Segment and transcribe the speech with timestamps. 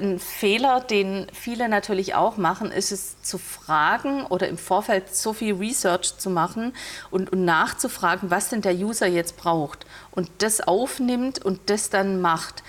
[0.00, 5.32] Ein Fehler, den viele natürlich auch machen, ist es zu fragen oder im Vorfeld so
[5.32, 6.72] viel Research zu machen
[7.10, 12.20] und, und, nachzufragen, was denn der User jetzt braucht und das aufnimmt und das dann
[12.20, 12.62] macht.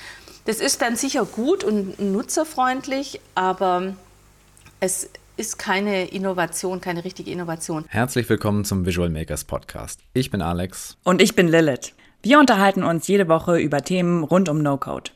[0.45, 3.93] Das ist dann sicher gut und nutzerfreundlich, aber
[4.79, 5.07] es
[5.37, 7.85] ist keine Innovation, keine richtige Innovation.
[7.89, 9.99] Herzlich willkommen zum Visual Makers Podcast.
[10.13, 10.97] Ich bin Alex.
[11.03, 11.93] Und ich bin Lilith.
[12.23, 15.11] Wir unterhalten uns jede Woche über Themen rund um No-Code.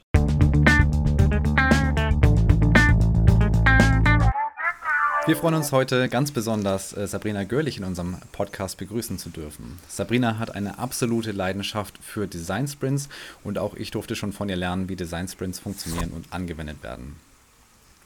[5.25, 9.79] Wir freuen uns heute ganz besonders, äh, Sabrina Görlich in unserem Podcast begrüßen zu dürfen.
[9.87, 13.07] Sabrina hat eine absolute Leidenschaft für Design Sprints
[13.41, 17.15] und auch ich durfte schon von ihr lernen, wie Design Sprints funktionieren und angewendet werden.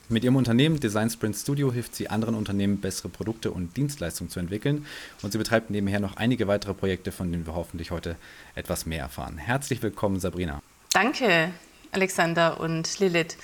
[0.08, 4.38] Mit ihrem Unternehmen Design Sprint Studio hilft sie anderen Unternehmen, bessere Produkte und Dienstleistungen zu
[4.38, 4.86] entwickeln
[5.22, 8.14] und sie betreibt nebenher noch einige weitere Projekte, von denen wir hoffentlich heute
[8.54, 9.38] etwas mehr erfahren.
[9.38, 10.62] Herzlich willkommen, Sabrina.
[10.92, 11.50] Danke,
[11.90, 13.36] Alexander und Lilith.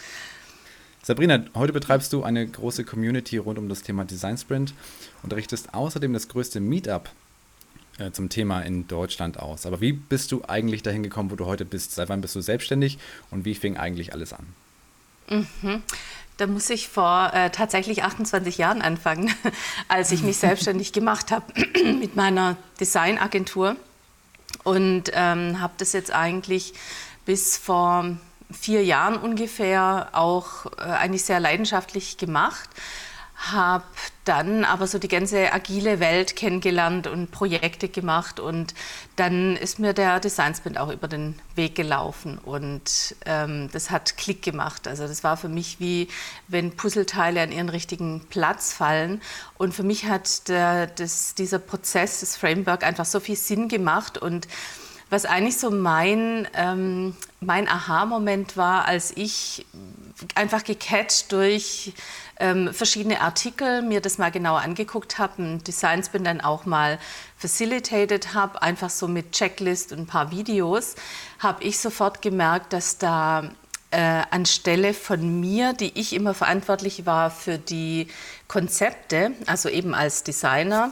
[1.04, 4.72] Sabrina, heute betreibst du eine große Community rund um das Thema Design Sprint
[5.22, 7.10] und richtest außerdem das größte Meetup
[7.98, 9.66] äh, zum Thema in Deutschland aus.
[9.66, 11.94] Aber wie bist du eigentlich dahin gekommen, wo du heute bist?
[11.94, 12.98] Seit wann bist du selbstständig
[13.30, 14.46] und wie fing eigentlich alles an?
[15.28, 15.82] Mhm.
[16.38, 19.30] Da muss ich vor äh, tatsächlich 28 Jahren anfangen,
[19.88, 21.44] als ich mich selbstständig gemacht habe
[22.00, 23.76] mit meiner Designagentur
[24.62, 26.72] und ähm, habe das jetzt eigentlich
[27.26, 28.16] bis vor
[28.50, 32.68] vier Jahren ungefähr auch äh, eigentlich sehr leidenschaftlich gemacht.
[33.36, 33.84] Habe
[34.24, 38.74] dann aber so die ganze agile Welt kennengelernt und Projekte gemacht und
[39.16, 44.16] dann ist mir der Design Sprint auch über den Weg gelaufen und ähm, das hat
[44.16, 44.86] Klick gemacht.
[44.86, 46.08] Also das war für mich wie
[46.46, 49.20] wenn Puzzleteile an ihren richtigen Platz fallen
[49.58, 54.16] und für mich hat der, das, dieser Prozess, das Framework einfach so viel Sinn gemacht
[54.16, 54.46] und
[55.14, 59.64] was eigentlich so mein, ähm, mein Aha-Moment war, als ich
[60.34, 61.92] einfach gecatcht durch
[62.40, 66.98] ähm, verschiedene Artikel mir das mal genauer angeguckt habe, ein Designs bin dann auch mal
[67.38, 70.96] facilitated habe, einfach so mit Checklist und ein paar Videos,
[71.38, 73.50] habe ich sofort gemerkt, dass da
[73.92, 78.08] äh, anstelle von mir, die ich immer verantwortlich war für die
[78.48, 80.90] Konzepte, also eben als Designer,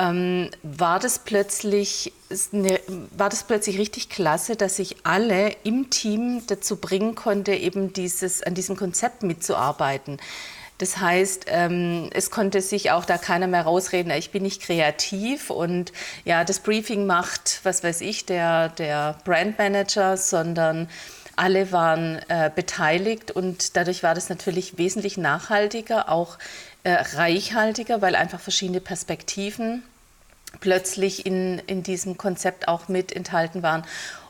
[0.00, 2.12] ähm, war, das plötzlich,
[2.52, 2.80] eine,
[3.10, 8.42] war das plötzlich richtig klasse, dass ich alle im Team dazu bringen konnte, eben dieses,
[8.42, 10.16] an diesem Konzept mitzuarbeiten.
[10.78, 15.50] Das heißt, ähm, es konnte sich auch da keiner mehr rausreden, ich bin nicht kreativ
[15.50, 15.92] und
[16.24, 20.88] ja, das Briefing macht, was weiß ich, der, der Brandmanager, sondern
[21.36, 26.38] alle waren äh, beteiligt und dadurch war das natürlich wesentlich nachhaltiger, auch
[26.82, 29.82] äh, reichhaltiger, weil einfach verschiedene Perspektiven
[30.58, 33.84] plötzlich in, in diesem Konzept auch mit enthalten waren.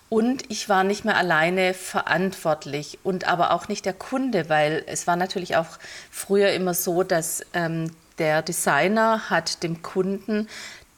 [0.08, 5.06] Und ich war nicht mehr alleine verantwortlich und aber auch nicht der Kunde, weil es
[5.06, 5.78] war natürlich auch
[6.10, 10.48] früher immer so, dass ähm, der Designer hat dem Kunden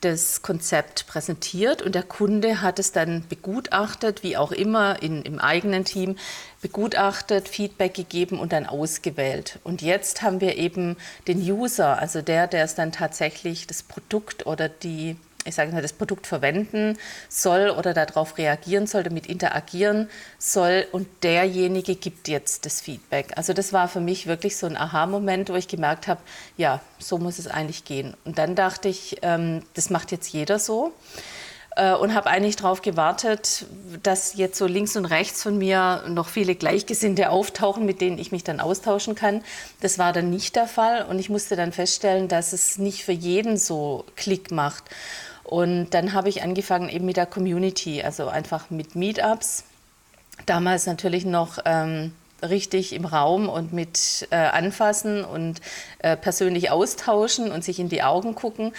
[0.02, 5.38] das Konzept präsentiert und der Kunde hat es dann begutachtet, wie auch immer in, im
[5.38, 6.16] eigenen Team,
[6.60, 9.58] begutachtet, Feedback gegeben und dann ausgewählt.
[9.64, 10.96] Und jetzt haben wir eben
[11.26, 15.82] den User, also der, der es dann tatsächlich das Produkt oder die ich sage mal,
[15.82, 16.98] das Produkt verwenden
[17.28, 20.08] soll oder darauf reagieren soll, damit interagieren
[20.38, 23.32] soll und derjenige gibt jetzt das Feedback.
[23.36, 26.20] Also das war für mich wirklich so ein Aha-Moment, wo ich gemerkt habe,
[26.56, 28.14] ja, so muss es eigentlich gehen.
[28.24, 30.92] Und dann dachte ich, ähm, das macht jetzt jeder so
[31.76, 33.66] äh, und habe eigentlich darauf gewartet,
[34.02, 38.32] dass jetzt so links und rechts von mir noch viele Gleichgesinnte auftauchen, mit denen ich
[38.32, 39.42] mich dann austauschen kann.
[39.80, 43.12] Das war dann nicht der Fall und ich musste dann feststellen, dass es nicht für
[43.12, 44.84] jeden so Klick macht.
[45.52, 49.64] Und dann habe ich angefangen eben mit der Community, also einfach mit Meetups.
[50.46, 55.60] Damals natürlich noch ähm, richtig im Raum und mit äh, anfassen und
[55.98, 58.72] äh, persönlich austauschen und sich in die Augen gucken.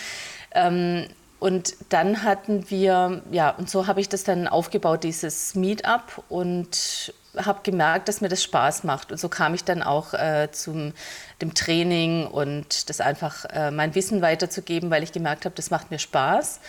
[0.55, 1.05] Ähm,
[1.39, 7.13] und dann hatten wir, ja, und so habe ich das dann aufgebaut, dieses Meetup und
[7.37, 9.11] habe gemerkt, dass mir das Spaß macht.
[9.11, 10.93] Und so kam ich dann auch äh, zum
[11.41, 15.91] dem Training und das einfach äh, mein Wissen weiterzugeben, weil ich gemerkt habe, das macht
[15.91, 16.59] mir Spaß.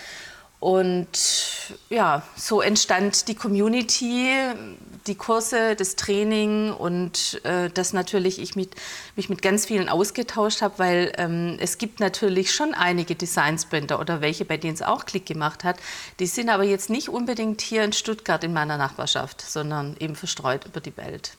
[0.64, 4.30] Und ja, so entstand die Community,
[5.06, 8.70] die Kurse, das Training und äh, dass natürlich ich mit,
[9.14, 14.22] mich mit ganz vielen ausgetauscht habe, weil ähm, es gibt natürlich schon einige Design-Sprinter oder
[14.22, 15.76] welche, bei denen es auch Klick gemacht hat.
[16.18, 20.64] Die sind aber jetzt nicht unbedingt hier in Stuttgart in meiner Nachbarschaft, sondern eben verstreut
[20.64, 21.36] über die Welt.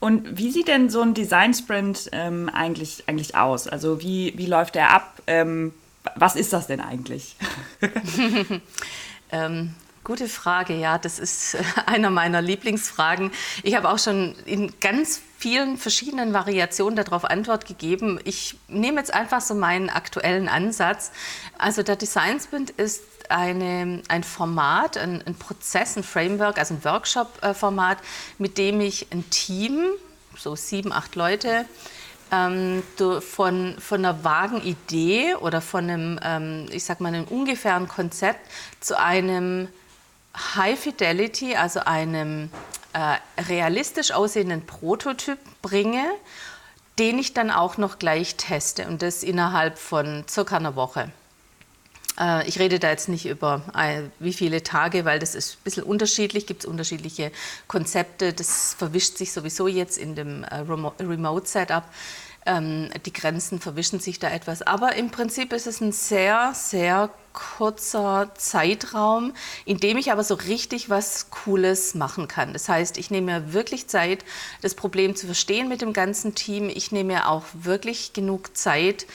[0.00, 3.68] Und wie sieht denn so ein Design-Sprint ähm, eigentlich, eigentlich aus?
[3.68, 5.22] Also wie, wie läuft der ab?
[5.28, 5.72] Ähm,
[6.14, 7.36] was ist das denn eigentlich?
[9.30, 9.74] ähm,
[10.06, 11.56] Gute Frage, ja, das ist
[11.86, 13.32] einer meiner Lieblingsfragen.
[13.64, 18.20] Ich habe auch schon in ganz vielen verschiedenen Variationen darauf Antwort gegeben.
[18.22, 21.10] Ich nehme jetzt einfach so meinen aktuellen Ansatz.
[21.58, 26.84] Also der Design Sprint ist eine, ein Format, ein, ein, Prozess, ein Framework, also ein
[26.84, 27.98] Workshop-Format,
[28.38, 29.86] mit dem ich ein Team,
[30.36, 31.64] so sieben, acht Leute,
[32.32, 32.82] ähm,
[33.20, 38.40] von, von einer vagen Idee oder von einem, ähm, ich sag mal, einem ungefähren Konzept
[38.80, 39.68] zu einem
[40.54, 42.50] High Fidelity, also einem
[42.92, 46.04] äh, realistisch aussehenden Prototyp bringe,
[46.98, 51.10] den ich dann auch noch gleich teste und das innerhalb von circa einer Woche.
[52.18, 55.64] Äh, ich rede da jetzt nicht über äh, wie viele Tage, weil das ist ein
[55.64, 57.30] bisschen unterschiedlich, gibt es unterschiedliche
[57.68, 60.56] Konzepte, das verwischt sich sowieso jetzt in dem äh,
[61.00, 61.84] Remote-Setup.
[62.48, 64.62] Ähm, die Grenzen verwischen sich da etwas.
[64.62, 69.34] Aber im Prinzip ist es ein sehr, sehr kurzer Zeitraum,
[69.64, 72.52] in dem ich aber so richtig was Cooles machen kann.
[72.52, 74.24] Das heißt, ich nehme mir wirklich Zeit,
[74.62, 76.68] das Problem zu verstehen mit dem ganzen Team.
[76.68, 79.06] Ich nehme mir auch wirklich genug Zeit,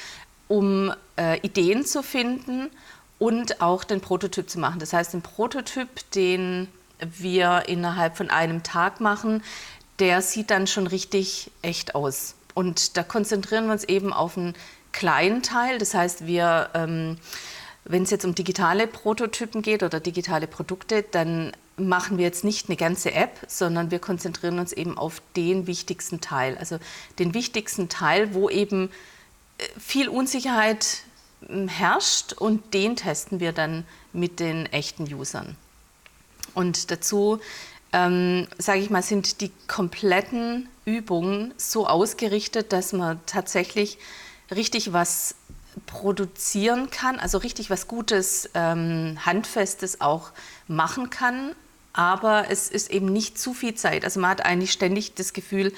[0.49, 2.69] um äh, Ideen zu finden
[3.21, 4.79] und auch den Prototyp zu machen.
[4.79, 6.67] Das heißt, den Prototyp, den
[6.99, 9.43] wir innerhalb von einem Tag machen,
[9.99, 12.33] der sieht dann schon richtig echt aus.
[12.55, 14.55] Und da konzentrieren wir uns eben auf einen
[14.91, 15.77] kleinen Teil.
[15.77, 17.17] Das heißt, wir, ähm,
[17.85, 22.69] wenn es jetzt um digitale Prototypen geht oder digitale Produkte, dann machen wir jetzt nicht
[22.69, 26.57] eine ganze App, sondern wir konzentrieren uns eben auf den wichtigsten Teil.
[26.57, 26.79] Also
[27.19, 28.89] den wichtigsten Teil, wo eben
[29.59, 31.03] äh, viel Unsicherheit
[31.67, 35.55] herrscht und den testen wir dann mit den echten Usern.
[36.53, 37.39] Und dazu
[37.93, 43.97] ähm, sage ich mal, sind die kompletten Übungen so ausgerichtet, dass man tatsächlich
[44.49, 45.35] richtig was
[45.85, 50.31] produzieren kann, also richtig was Gutes, ähm, Handfestes auch
[50.67, 51.55] machen kann.
[51.93, 54.05] Aber es ist eben nicht zu viel Zeit.
[54.05, 55.73] Also man hat eigentlich ständig das Gefühl,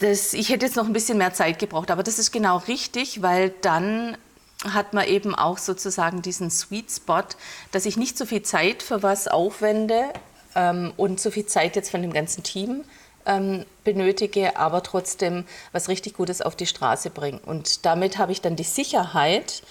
[0.00, 1.90] dass ich hätte jetzt noch ein bisschen mehr Zeit gebraucht.
[1.90, 4.16] Aber das ist genau richtig, weil dann
[4.64, 7.22] hat man eben auch sozusagen diesen Sweet Spot,
[7.70, 10.12] dass ich nicht so viel Zeit für was aufwende,
[10.58, 12.84] ähm, und so viel Zeit jetzt von dem ganzen Team
[13.26, 17.40] ähm, benötige, aber trotzdem was richtig Gutes auf die Straße bringen.
[17.44, 19.62] Und damit habe ich dann die Sicherheit,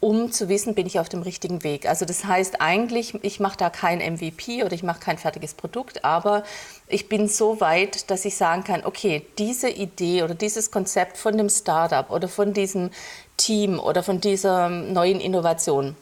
[0.00, 1.88] um zu wissen, bin ich auf dem richtigen Weg.
[1.88, 6.04] Also das heißt eigentlich, ich mache da kein MVP oder ich mache kein fertiges Produkt,
[6.04, 6.44] aber
[6.86, 11.36] ich bin so weit, dass ich sagen kann, okay, diese Idee oder dieses Konzept von
[11.36, 12.90] dem Startup oder von diesem
[13.36, 15.96] Team oder von dieser neuen Innovation,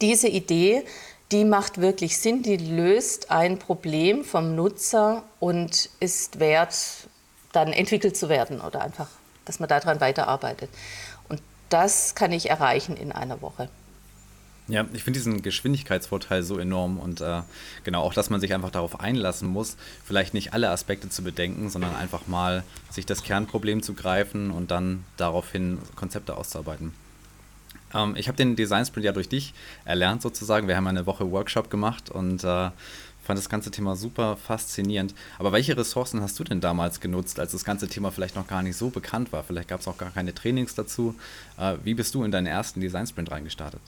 [0.00, 0.84] diese Idee
[1.30, 6.74] die macht wirklich Sinn, die löst ein Problem vom Nutzer und ist wert,
[7.52, 9.08] dann entwickelt zu werden oder einfach,
[9.44, 10.70] dass man daran weiterarbeitet.
[11.68, 13.68] Das kann ich erreichen in einer Woche.
[14.68, 17.40] Ja, ich finde diesen Geschwindigkeitsvorteil so enorm und äh,
[17.84, 21.70] genau auch, dass man sich einfach darauf einlassen muss, vielleicht nicht alle Aspekte zu bedenken,
[21.70, 26.92] sondern einfach mal sich das Kernproblem zu greifen und dann daraufhin Konzepte auszuarbeiten.
[27.94, 29.54] Ähm, ich habe den Design Sprint ja durch dich
[29.86, 30.68] erlernt sozusagen.
[30.68, 32.70] Wir haben eine Woche Workshop gemacht und äh,
[33.28, 35.14] fand das ganze Thema super faszinierend.
[35.38, 38.62] Aber welche Ressourcen hast du denn damals genutzt, als das ganze Thema vielleicht noch gar
[38.62, 39.44] nicht so bekannt war?
[39.44, 41.14] Vielleicht gab es auch gar keine Trainings dazu.
[41.58, 43.82] Äh, wie bist du in deinen ersten Design Sprint reingestartet?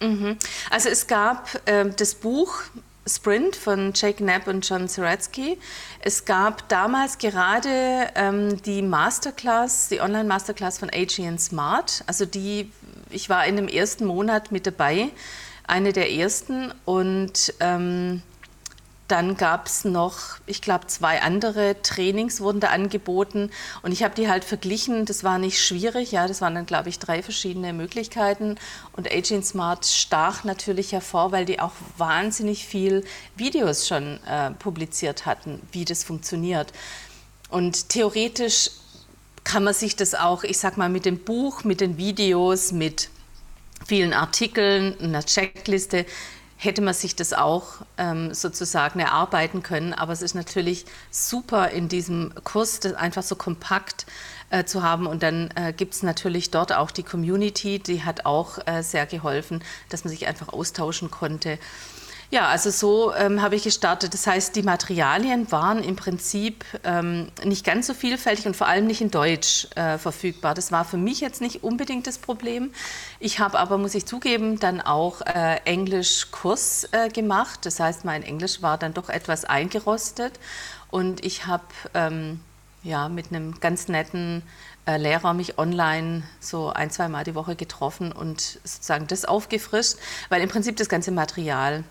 [0.00, 0.36] Mhm.
[0.70, 2.62] Also es gab äh, das Buch
[3.08, 5.58] Sprint von Jake Knapp und John Zeratsky.
[5.98, 12.04] Es gab damals gerade ähm, die Masterclass, die Online-Masterclass von AGN Smart.
[12.06, 12.70] Also die,
[13.10, 15.08] ich war in dem ersten Monat mit dabei,
[15.66, 16.72] eine der ersten.
[16.84, 18.22] Und ähm,
[19.08, 23.50] dann gab es noch, ich glaube, zwei andere Trainings wurden da angeboten
[23.82, 25.04] und ich habe die halt verglichen.
[25.04, 28.56] Das war nicht schwierig, ja, das waren dann, glaube ich, drei verschiedene Möglichkeiten.
[28.92, 33.04] Und Aging Smart stach natürlich hervor, weil die auch wahnsinnig viel
[33.36, 36.72] Videos schon äh, publiziert hatten, wie das funktioniert.
[37.48, 38.70] Und theoretisch
[39.44, 43.08] kann man sich das auch, ich sag mal, mit dem Buch, mit den Videos, mit
[43.86, 46.06] vielen Artikeln, einer Checkliste
[46.56, 49.92] hätte man sich das auch ähm, sozusagen erarbeiten können.
[49.92, 54.06] Aber es ist natürlich super in diesem Kurs, das einfach so kompakt
[54.50, 55.06] äh, zu haben.
[55.06, 59.06] Und dann äh, gibt es natürlich dort auch die Community, die hat auch äh, sehr
[59.06, 61.58] geholfen, dass man sich einfach austauschen konnte.
[62.30, 64.12] Ja, also so ähm, habe ich gestartet.
[64.12, 68.86] Das heißt, die Materialien waren im Prinzip ähm, nicht ganz so vielfältig und vor allem
[68.86, 70.54] nicht in Deutsch äh, verfügbar.
[70.54, 72.72] Das war für mich jetzt nicht unbedingt das Problem.
[73.20, 77.60] Ich habe aber, muss ich zugeben, dann auch äh, Englischkurs äh, gemacht.
[77.64, 80.32] Das heißt, mein Englisch war dann doch etwas eingerostet
[80.90, 81.64] und ich habe
[81.94, 82.40] ähm,
[82.82, 84.42] ja, mit einem ganz netten
[84.86, 89.96] äh, Lehrer mich online so ein, zwei Mal die Woche getroffen und sozusagen das aufgefrischt,
[90.28, 91.84] weil im Prinzip das ganze Material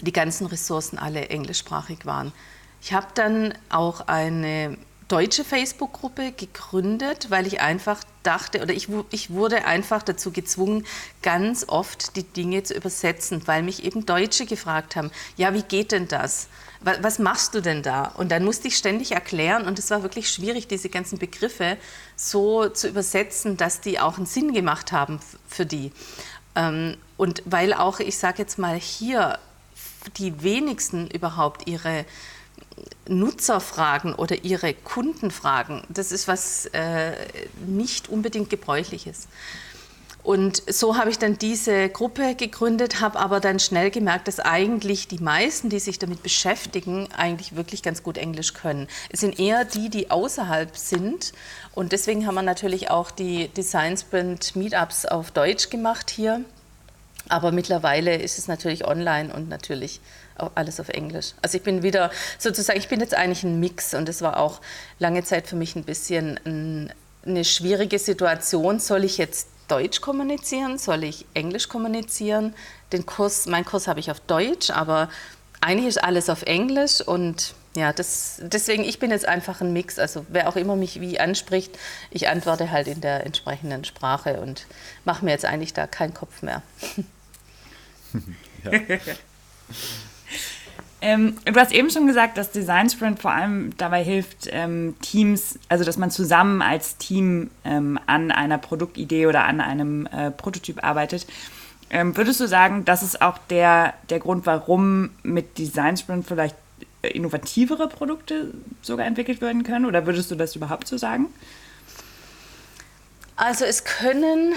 [0.00, 2.32] die ganzen Ressourcen alle englischsprachig waren.
[2.80, 4.76] Ich habe dann auch eine
[5.08, 10.86] deutsche Facebook-Gruppe gegründet, weil ich einfach dachte, oder ich, ich wurde einfach dazu gezwungen,
[11.22, 15.92] ganz oft die Dinge zu übersetzen, weil mich eben Deutsche gefragt haben, ja, wie geht
[15.92, 16.48] denn das?
[16.80, 18.06] Was, was machst du denn da?
[18.16, 21.76] Und dann musste ich ständig erklären und es war wirklich schwierig, diese ganzen Begriffe
[22.16, 25.92] so zu übersetzen, dass die auch einen Sinn gemacht haben für die.
[26.56, 29.38] Ähm, und weil auch, ich sage jetzt mal, hier
[30.18, 32.04] die wenigsten überhaupt ihre
[33.08, 37.12] Nutzerfragen oder ihre Kundenfragen, das ist was äh,
[37.66, 39.28] nicht unbedingt gebräuchliches.
[40.24, 45.06] Und so habe ich dann diese Gruppe gegründet, habe aber dann schnell gemerkt, dass eigentlich
[45.06, 48.88] die meisten, die sich damit beschäftigen, eigentlich wirklich ganz gut Englisch können.
[49.10, 51.34] Es sind eher die, die außerhalb sind.
[51.74, 56.40] Und deswegen haben wir natürlich auch die Design Sprint Meetups auf Deutsch gemacht hier.
[57.28, 60.00] Aber mittlerweile ist es natürlich online und natürlich
[60.54, 61.32] alles auf Englisch.
[61.42, 64.60] Also ich bin wieder sozusagen, ich bin jetzt eigentlich ein Mix und es war auch
[64.98, 66.92] lange Zeit für mich ein bisschen ein,
[67.24, 68.80] eine schwierige Situation.
[68.80, 70.76] Soll ich jetzt Deutsch kommunizieren?
[70.78, 72.54] Soll ich Englisch kommunizieren?
[72.92, 75.08] Den Kurs, mein Kurs habe ich auf Deutsch, aber
[75.60, 79.98] eigentlich ist alles auf Englisch und ja, das, deswegen, ich bin jetzt einfach ein Mix.
[79.98, 81.78] Also wer auch immer mich wie anspricht,
[82.10, 84.66] ich antworte halt in der entsprechenden Sprache und
[85.04, 86.62] mache mir jetzt eigentlich da keinen Kopf mehr.
[88.64, 88.70] ja.
[91.06, 95.58] Ähm, du hast eben schon gesagt, dass Design Sprint vor allem dabei hilft, ähm, Teams,
[95.68, 100.82] also dass man zusammen als Team ähm, an einer Produktidee oder an einem äh, Prototyp
[100.82, 101.26] arbeitet.
[101.90, 106.56] Ähm, würdest du sagen, das ist auch der, der Grund, warum mit Design Sprint vielleicht
[107.08, 109.86] innovativere Produkte sogar entwickelt werden können?
[109.86, 111.26] Oder würdest du das überhaupt so sagen?
[113.36, 114.54] Also es können,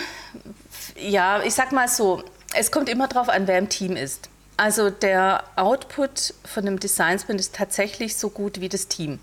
[1.00, 2.24] ja, ich sag mal so,
[2.54, 4.30] es kommt immer darauf an, wer im Team ist.
[4.56, 9.20] Also der Output von einem Design Sprint ist tatsächlich so gut wie das Team.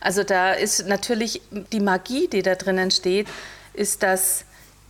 [0.00, 1.42] Also da ist natürlich
[1.72, 3.26] die Magie, die da drinnen steht,
[3.74, 4.44] ist, dass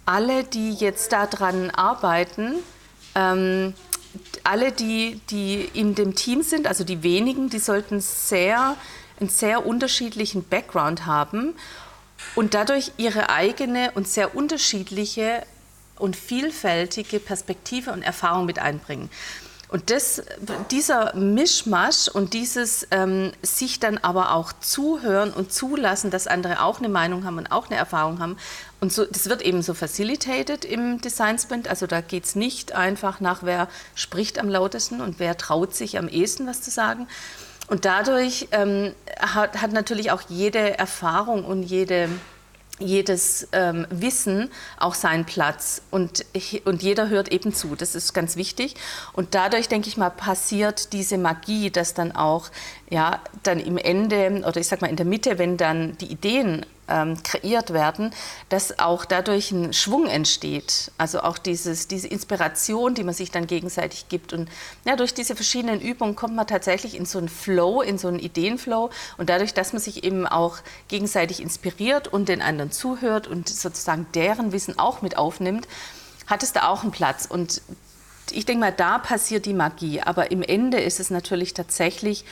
[0.05, 2.57] alle, die jetzt daran arbeiten,
[3.15, 3.75] ähm,
[4.45, 8.77] alle, die, die in dem Team sind, also die wenigen, die sollten sehr,
[9.21, 11.55] einen sehr unterschiedlichen Background haben
[12.35, 15.45] und dadurch ihre eigene und sehr unterschiedliche
[15.99, 19.11] und vielfältige Perspektive und Erfahrung mit einbringen.
[19.69, 20.23] Und das,
[20.71, 26.79] dieser Mischmasch und dieses ähm, sich dann aber auch zuhören und zulassen, dass andere auch
[26.79, 28.37] eine Meinung haben und auch eine Erfahrung haben.
[28.81, 31.67] Und so, das wird eben so facilitated im Design Sprint.
[31.67, 35.99] Also da geht es nicht einfach nach, wer spricht am lautesten und wer traut sich
[35.99, 37.09] am ehesten was zu sagen.
[37.69, 42.09] Und dadurch ähm, hat, hat natürlich auch jede Erfahrung und jede
[42.79, 46.25] jedes ähm, Wissen auch seinen Platz und,
[46.65, 47.75] und jeder hört eben zu.
[47.75, 48.75] Das ist ganz wichtig.
[49.13, 52.51] Und dadurch, denke ich mal, passiert diese Magie, dass dann auch,
[52.91, 56.67] ja, dann im Ende oder ich sag mal in der Mitte, wenn dann die Ideen
[56.89, 58.13] ähm, kreiert werden,
[58.49, 60.91] dass auch dadurch ein Schwung entsteht.
[60.99, 64.33] Also auch dieses, diese Inspiration, die man sich dann gegenseitig gibt.
[64.33, 64.49] Und
[64.85, 68.19] ja, durch diese verschiedenen Übungen kommt man tatsächlich in so einen Flow, in so einen
[68.19, 68.91] Ideenflow.
[69.17, 74.07] Und dadurch, dass man sich eben auch gegenseitig inspiriert und den anderen zuhört und sozusagen
[74.15, 75.67] deren Wissen auch mit aufnimmt,
[76.27, 77.27] hat es da auch einen Platz.
[77.27, 77.63] Und
[78.33, 80.01] ich denke mal, da passiert die Magie.
[80.01, 82.25] Aber im Ende ist es natürlich tatsächlich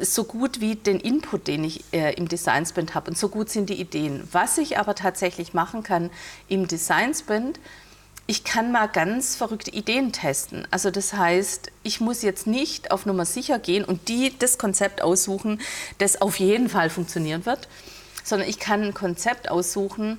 [0.00, 3.10] so gut wie den Input, den ich äh, im Design Sprint habe.
[3.10, 4.26] Und so gut sind die Ideen.
[4.32, 6.10] Was ich aber tatsächlich machen kann
[6.48, 7.60] im Design Sprint,
[8.28, 10.66] ich kann mal ganz verrückte Ideen testen.
[10.70, 15.00] Also das heißt, ich muss jetzt nicht auf Nummer sicher gehen und die das Konzept
[15.00, 15.60] aussuchen,
[15.98, 17.68] das auf jeden Fall funktionieren wird,
[18.24, 20.18] sondern ich kann ein Konzept aussuchen,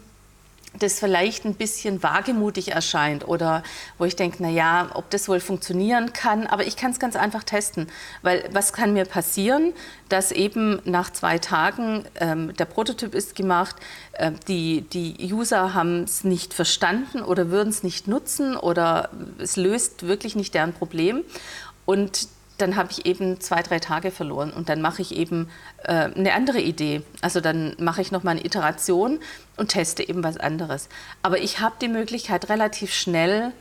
[0.79, 3.63] das vielleicht ein bisschen wagemutig erscheint oder
[3.98, 7.15] wo ich denke, na ja, ob das wohl funktionieren kann, aber ich kann es ganz
[7.15, 7.88] einfach testen,
[8.22, 9.74] weil was kann mir passieren,
[10.10, 13.75] dass eben nach zwei Tagen ähm, der Prototyp ist gemacht,
[14.13, 19.55] äh, die, die User haben es nicht verstanden oder würden es nicht nutzen oder es
[19.55, 21.24] löst wirklich nicht deren Problem.
[21.86, 25.49] Und dann habe ich eben zwei, drei Tage verloren und dann mache ich eben
[25.83, 27.01] äh, eine andere Idee.
[27.21, 29.19] Also dann mache ich nochmal eine Iteration
[29.57, 30.89] und teste eben was anderes.
[31.21, 33.51] Aber ich habe die Möglichkeit, relativ schnell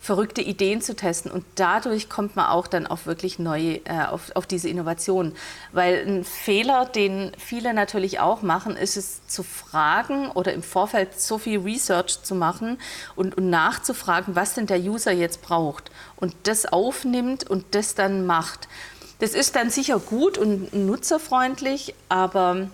[0.00, 4.34] verrückte Ideen zu testen und dadurch kommt man auch dann auf wirklich neue, äh, auf,
[4.34, 5.34] auf diese Innovation.
[5.72, 11.20] Weil ein Fehler, den viele natürlich auch machen, ist es zu fragen oder im Vorfeld
[11.20, 12.78] so viel Research zu machen
[13.16, 18.24] und, und nachzufragen, was denn der User jetzt braucht und das aufnimmt und das dann
[18.24, 18.68] macht.
[19.18, 22.70] Das ist dann sicher gut und nutzerfreundlich, aber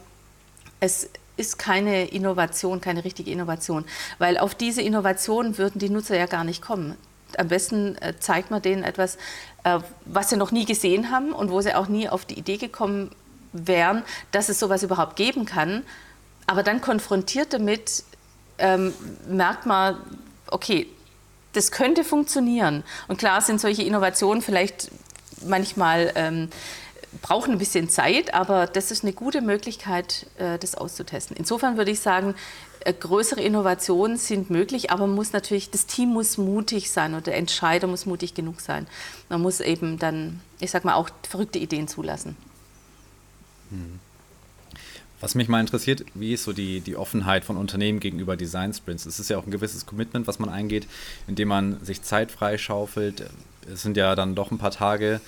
[0.81, 3.87] es ist keine Innovation, keine richtige Innovation,
[4.19, 6.97] weil auf diese Innovation würden die Nutzer ja gar nicht kommen
[7.39, 9.17] Am besten äh, zeigt man denen etwas,
[9.65, 12.57] äh, was sie noch nie gesehen haben und wo sie auch nie auf die Idee
[12.57, 13.11] gekommen
[13.53, 15.83] wären, dass es sowas überhaupt geben kann.
[16.47, 18.05] Aber dann konfrontiert damit
[18.59, 18.93] ähm,
[19.29, 19.97] merkt man,
[20.51, 20.87] okay,
[21.53, 22.85] das könnte funktionieren.
[23.09, 24.91] Und klar sind solche Innovationen vielleicht
[25.45, 26.49] manchmal ähm,
[27.23, 31.37] brauchen ein bisschen Zeit, aber das ist eine gute Möglichkeit, äh, das auszutesten.
[31.37, 32.35] Insofern würde ich sagen,
[32.93, 37.87] größere Innovationen sind möglich, aber muss natürlich, das Team muss mutig sein und der Entscheider
[37.87, 38.87] muss mutig genug sein.
[39.29, 42.37] Man muss eben dann, ich sag mal, auch verrückte Ideen zulassen.
[43.71, 44.01] Hm.
[45.21, 49.07] Was mich mal interessiert, wie ist so die, die Offenheit von Unternehmen gegenüber Design Sprints?
[49.07, 50.87] Es ist ja auch ein gewisses Commitment, was man eingeht,
[51.27, 53.25] indem man sich Zeit freischaufelt.
[53.73, 55.21] Es sind ja dann doch ein paar Tage,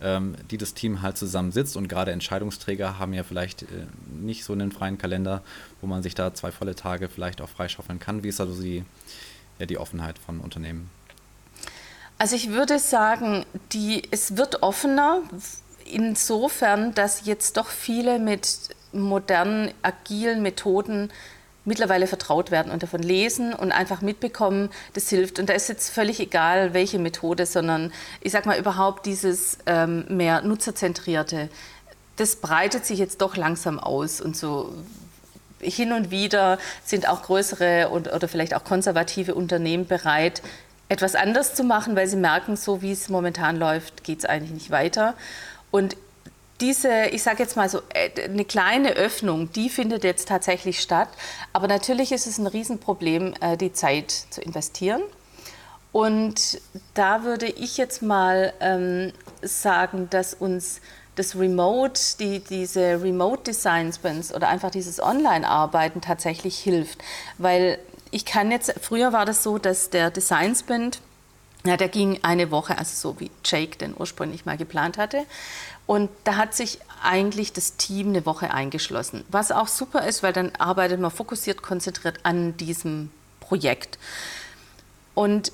[0.00, 3.86] ähm, die das Team halt zusammen sitzt und gerade Entscheidungsträger haben ja vielleicht äh,
[4.20, 5.42] nicht so einen freien Kalender,
[5.80, 8.22] wo man sich da zwei volle Tage vielleicht auch freischaufeln kann.
[8.22, 8.84] Wie ist also die,
[9.58, 10.90] ja, die Offenheit von Unternehmen?
[12.18, 15.22] Also ich würde sagen, die, es wird offener
[15.84, 21.10] insofern, dass jetzt doch viele mit modernen, agilen Methoden
[21.64, 25.38] mittlerweile vertraut werden und davon lesen und einfach mitbekommen, das hilft.
[25.38, 30.04] Und da ist jetzt völlig egal, welche Methode, sondern ich sage mal überhaupt dieses ähm,
[30.08, 31.48] mehr nutzerzentrierte,
[32.16, 34.72] das breitet sich jetzt doch langsam aus und so
[35.60, 40.42] hin und wieder sind auch größere und, oder vielleicht auch konservative Unternehmen bereit,
[40.88, 44.52] etwas anders zu machen, weil sie merken, so wie es momentan läuft, geht es eigentlich
[44.52, 45.14] nicht weiter.
[45.70, 45.96] Und
[46.60, 51.08] diese, ich sage jetzt mal so, äh, eine kleine Öffnung, die findet jetzt tatsächlich statt.
[51.52, 55.02] Aber natürlich ist es ein Riesenproblem, äh, die Zeit zu investieren.
[55.92, 56.60] Und
[56.94, 60.80] da würde ich jetzt mal ähm, sagen, dass uns
[61.14, 66.98] das Remote, die, diese Remote Design Sprints oder einfach dieses Online-Arbeiten tatsächlich hilft.
[67.38, 67.78] Weil
[68.10, 71.00] ich kann jetzt, früher war das so, dass der Design Sprint,
[71.64, 75.24] ja, der ging eine Woche, also so wie Jake den ursprünglich mal geplant hatte.
[75.86, 80.32] Und da hat sich eigentlich das Team eine Woche eingeschlossen, was auch super ist, weil
[80.32, 83.10] dann arbeitet man fokussiert, konzentriert an diesem
[83.40, 83.98] Projekt.
[85.14, 85.52] Und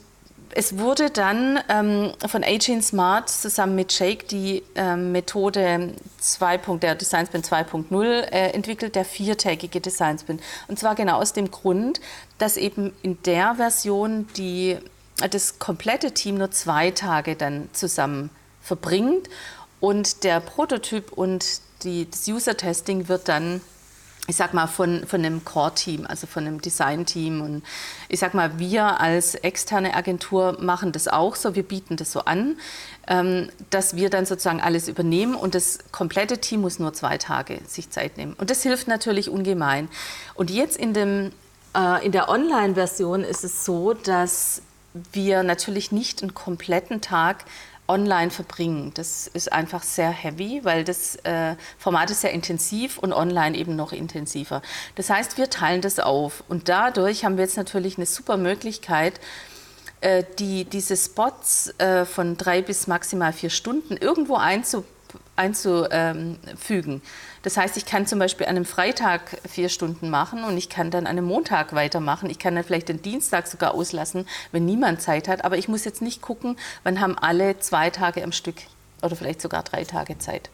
[0.52, 6.58] es wurde dann ähm, von Aging Smart zusammen mit Shake die ähm, Methode 2.
[6.80, 10.42] der Design Sprint 2.0 äh, entwickelt, der viertägige Design Sprint.
[10.66, 12.00] Und zwar genau aus dem Grund,
[12.38, 14.78] dass eben in der Version die,
[15.30, 19.28] das komplette Team nur zwei Tage dann zusammen verbringt
[19.80, 23.60] und der Prototyp und die, das User-Testing wird dann,
[24.26, 27.40] ich sag mal, von, von einem Core-Team, also von einem Design-Team.
[27.40, 27.62] Und
[28.08, 32.20] ich sag mal, wir als externe Agentur machen das auch so, wir bieten das so
[32.20, 32.58] an,
[33.08, 37.60] ähm, dass wir dann sozusagen alles übernehmen und das komplette Team muss nur zwei Tage
[37.66, 38.34] sich Zeit nehmen.
[38.34, 39.88] Und das hilft natürlich ungemein.
[40.34, 41.32] Und jetzt in, dem,
[41.74, 44.62] äh, in der Online-Version ist es so, dass
[45.12, 47.44] wir natürlich nicht einen kompletten Tag
[47.90, 48.92] online verbringen.
[48.94, 53.76] Das ist einfach sehr heavy, weil das äh, Format ist sehr intensiv und online eben
[53.76, 54.62] noch intensiver.
[54.94, 59.20] Das heißt, wir teilen das auf und dadurch haben wir jetzt natürlich eine super Möglichkeit,
[60.00, 64.99] äh, die, diese Spots äh, von drei bis maximal vier Stunden irgendwo einzubauen
[65.40, 67.02] einzufügen.
[67.42, 70.90] Das heißt, ich kann zum Beispiel an einem Freitag vier Stunden machen und ich kann
[70.90, 72.28] dann an einem Montag weitermachen.
[72.28, 75.44] Ich kann dann vielleicht den Dienstag sogar auslassen, wenn niemand Zeit hat.
[75.44, 78.56] Aber ich muss jetzt nicht gucken, wann haben alle zwei Tage am Stück
[79.02, 80.50] oder vielleicht sogar drei Tage Zeit.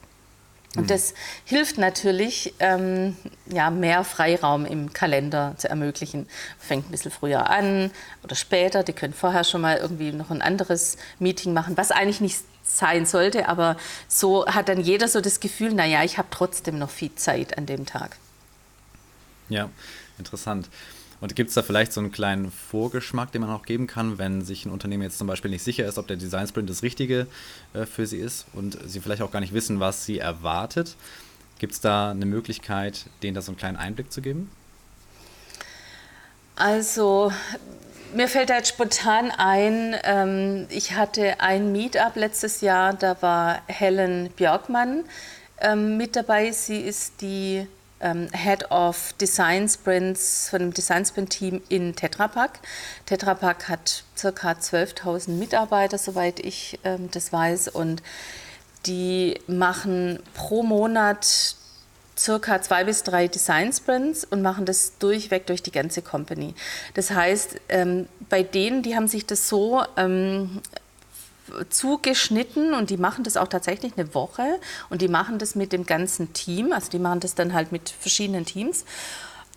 [0.77, 0.89] Und mhm.
[0.89, 6.29] das hilft natürlich, ähm, ja, mehr Freiraum im Kalender zu ermöglichen.
[6.59, 7.91] Fängt ein bisschen früher an
[8.23, 8.85] oder später.
[8.85, 13.07] Die können vorher schon mal irgendwie noch ein anderes Meeting machen, was eigentlich nicht sein
[13.07, 13.49] sollte.
[13.49, 13.77] Aber
[14.09, 17.67] so hat dann jeder so das Gefühl, naja, ich habe trotzdem noch viel Zeit an
[17.67, 18.17] dem Tag.
[19.49, 19.71] Ja,
[20.19, 20.69] interessant.
[21.21, 24.45] Und gibt es da vielleicht so einen kleinen Vorgeschmack, den man auch geben kann, wenn
[24.45, 27.27] sich ein Unternehmen jetzt zum Beispiel nicht sicher ist, ob der Design Sprint das Richtige
[27.73, 30.95] äh, für sie ist und sie vielleicht auch gar nicht wissen, was sie erwartet?
[31.59, 34.51] Gibt es da eine Möglichkeit, denen da so einen kleinen Einblick zu geben?
[36.55, 37.33] Also
[38.15, 44.31] mir fällt jetzt spontan ein, ähm, ich hatte ein Meetup letztes Jahr, da war Helen
[44.37, 45.05] Björkmann
[45.61, 46.51] ähm, mit dabei.
[46.53, 47.67] Sie ist die
[48.01, 52.61] ähm, Head of Design Sprints von dem Design Sprint Team in Tetra Pak.
[53.07, 54.29] Tetra Pak hat ca.
[54.29, 58.03] 12.000 Mitarbeiter, soweit ich ähm, das weiß, und
[58.87, 61.57] die machen pro Monat
[62.19, 66.55] circa zwei bis drei Design Sprints und machen das durchweg durch die ganze Company.
[66.95, 70.63] Das heißt, ähm, bei denen, die haben sich das so ähm,
[71.71, 74.59] zugeschnitten und die machen das auch tatsächlich eine Woche
[74.91, 77.91] und die machen das mit dem ganzen Team, also die machen das dann halt mit
[77.91, 78.85] verschiedenen Teams.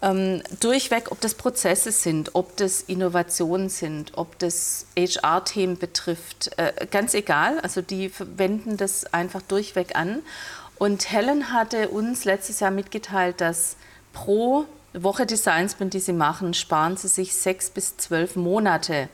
[0.01, 6.87] ähm, durchweg, ob das Prozesse sind, ob das Innovationen sind, ob das HR-Themen betrifft, äh,
[6.89, 7.59] ganz egal.
[7.59, 10.21] Also die wenden das einfach durchweg an.
[10.79, 13.75] Und Helen hatte uns letztes Jahr mitgeteilt, dass
[14.13, 19.09] pro Woche Designsprint, die sie machen, sparen sie sich sechs bis zwölf Monate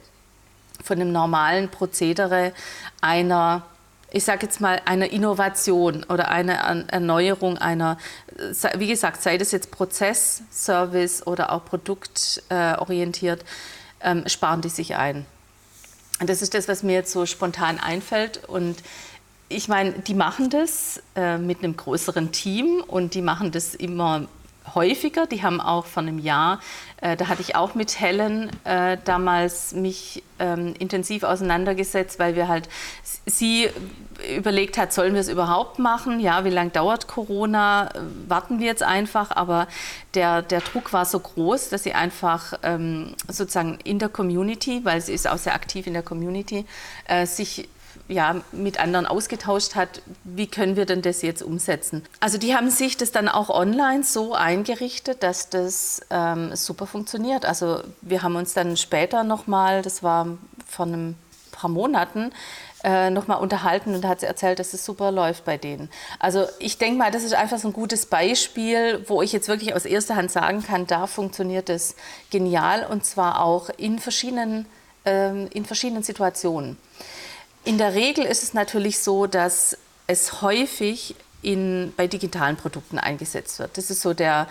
[0.84, 2.54] von dem normalen Prozedere
[3.02, 3.66] einer
[4.12, 6.54] ich sage jetzt mal, einer Innovation oder einer
[6.88, 7.98] Erneuerung einer,
[8.78, 13.44] wie gesagt, sei das jetzt Prozess, Service oder auch produktorientiert,
[14.00, 15.26] ähm, sparen die sich ein.
[16.22, 18.46] Und das ist das, was mir jetzt so spontan einfällt.
[18.48, 18.78] Und
[19.50, 24.28] ich meine, die machen das äh, mit einem größeren Team und die machen das immer
[24.74, 25.28] häufiger.
[25.28, 26.60] Die haben auch vor einem Jahr,
[27.02, 32.48] äh, da hatte ich auch mit Helen äh, damals mich ähm, intensiv auseinandergesetzt, weil wir
[32.48, 32.68] halt
[33.26, 33.70] sie
[34.36, 36.20] überlegt hat, sollen wir es überhaupt machen?
[36.20, 37.92] Ja, wie lange dauert Corona?
[38.28, 39.32] Warten wir jetzt einfach.
[39.32, 39.68] Aber
[40.14, 45.02] der, der Druck war so groß, dass sie einfach ähm, sozusagen in der Community, weil
[45.02, 46.66] sie ist auch sehr aktiv in der Community,
[47.08, 47.68] äh, sich
[48.08, 52.04] ja, mit anderen ausgetauscht hat, wie können wir denn das jetzt umsetzen.
[52.20, 57.46] Also die haben sich das dann auch online so eingerichtet, dass das ähm, super funktioniert.
[57.46, 60.38] Also wir haben uns dann später nochmal, das war
[60.68, 61.16] vor einem
[61.52, 62.32] paar Monaten,
[62.84, 65.90] äh, nochmal unterhalten und hat sie erzählt, dass es super läuft bei denen.
[66.20, 69.74] Also ich denke mal, das ist einfach so ein gutes Beispiel, wo ich jetzt wirklich
[69.74, 71.96] aus erster Hand sagen kann, da funktioniert es
[72.30, 74.68] genial und zwar auch in verschiedenen,
[75.06, 76.78] ähm, in verschiedenen Situationen.
[77.66, 79.76] In der Regel ist es natürlich so, dass
[80.06, 83.76] es häufig in, bei digitalen Produkten eingesetzt wird.
[83.78, 84.48] Das ist so der,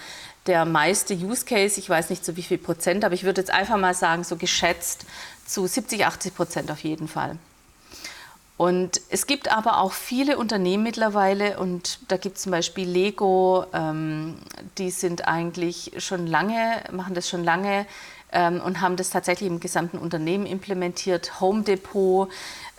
[0.46, 1.79] der meiste Use Case.
[1.79, 4.35] Ich weiß nicht zu wie viel Prozent, aber ich würde jetzt einfach mal sagen, so
[4.37, 5.07] geschätzt
[5.46, 7.38] zu 70, 80 Prozent auf jeden Fall.
[8.57, 13.64] Und es gibt aber auch viele Unternehmen mittlerweile, und da gibt es zum Beispiel Lego,
[13.72, 14.38] ähm,
[14.79, 17.87] die sind eigentlich schon lange, machen das schon lange
[18.35, 21.40] ähm, und haben das tatsächlich im gesamten Unternehmen implementiert.
[21.40, 22.29] Home Depot,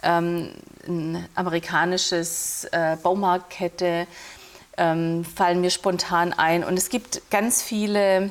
[0.04, 0.52] ähm,
[0.88, 4.08] ein amerikanisches äh, Baumarktkette
[4.78, 6.64] ähm, fallen mir spontan ein.
[6.64, 8.30] Und es gibt ganz viele,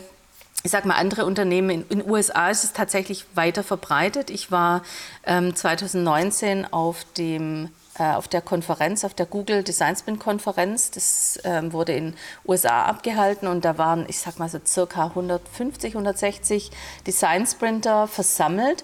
[0.62, 1.70] ich sage mal, andere Unternehmen.
[1.88, 4.30] In den USA ist es tatsächlich weiter verbreitet.
[4.30, 4.82] Ich war
[5.26, 10.90] ähm, 2019 auf dem äh, auf der Konferenz, auf der Google Design Sprint Konferenz.
[10.90, 15.94] Das ähm, wurde in USA abgehalten und da waren, ich sag mal so circa 150,
[15.94, 16.72] 160
[17.06, 18.82] Design Sprinter versammelt.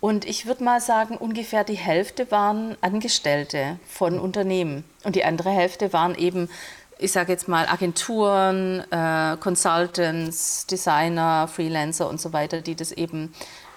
[0.00, 5.50] Und ich würde mal sagen, ungefähr die Hälfte waren Angestellte von Unternehmen und die andere
[5.50, 6.48] Hälfte waren eben,
[6.98, 13.34] ich sage jetzt mal, Agenturen, äh, Consultants, Designer, Freelancer und so weiter, die das eben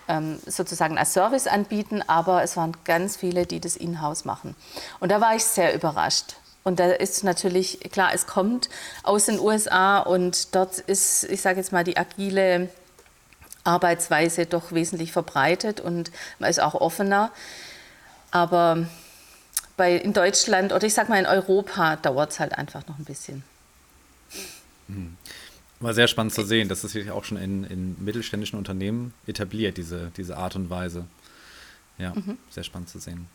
[0.07, 4.55] ähm, sozusagen als Service anbieten, aber es waren ganz viele, die das in-house machen.
[5.01, 6.35] Und da war ich sehr überrascht.
[6.63, 8.69] Und da ist natürlich klar, es kommt
[9.03, 12.69] aus den USA und dort ist, ich sage jetzt mal, die agile
[13.63, 17.31] Arbeitsweise doch wesentlich verbreitet und man ist auch offener.
[18.31, 18.87] Aber
[19.77, 23.05] bei, in Deutschland oder ich sag mal in Europa dauert es halt einfach noch ein
[23.05, 23.43] bisschen.
[24.87, 25.17] Hm.
[25.79, 29.77] War sehr spannend zu sehen, dass das sich auch schon in, in mittelständischen Unternehmen etabliert,
[29.77, 31.05] diese, diese Art und Weise.
[31.97, 32.37] Ja, mhm.
[32.49, 33.27] sehr spannend zu sehen.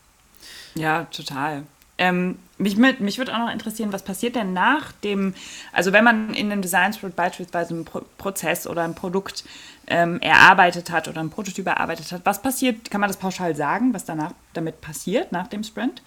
[0.75, 1.65] Ja, total.
[1.99, 5.35] Ähm, mich, mich würde auch noch interessieren, was passiert denn nach dem,
[5.73, 9.45] also wenn man in einem Design Sprint beispielsweise einen Pro Prozess oder ein Produkt
[9.87, 13.95] ähm, erarbeitet hat oder ein Prototyp erarbeitet hat, was passiert, kann man das pauschal sagen,
[13.95, 16.03] was danach damit passiert, nach dem Sprint?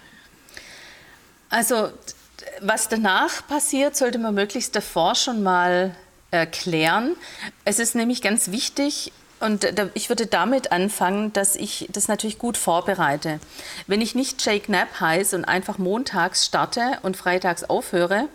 [1.50, 1.90] Also,
[2.60, 5.94] was danach passiert, sollte man möglichst davor schon mal
[6.30, 7.14] erklären.
[7.64, 12.56] Es ist nämlich ganz wichtig, und ich würde damit anfangen, dass ich das natürlich gut
[12.56, 13.40] vorbereite.
[13.86, 18.28] Wenn ich nicht Jake Knapp heiße und einfach montags starte und freitags aufhöre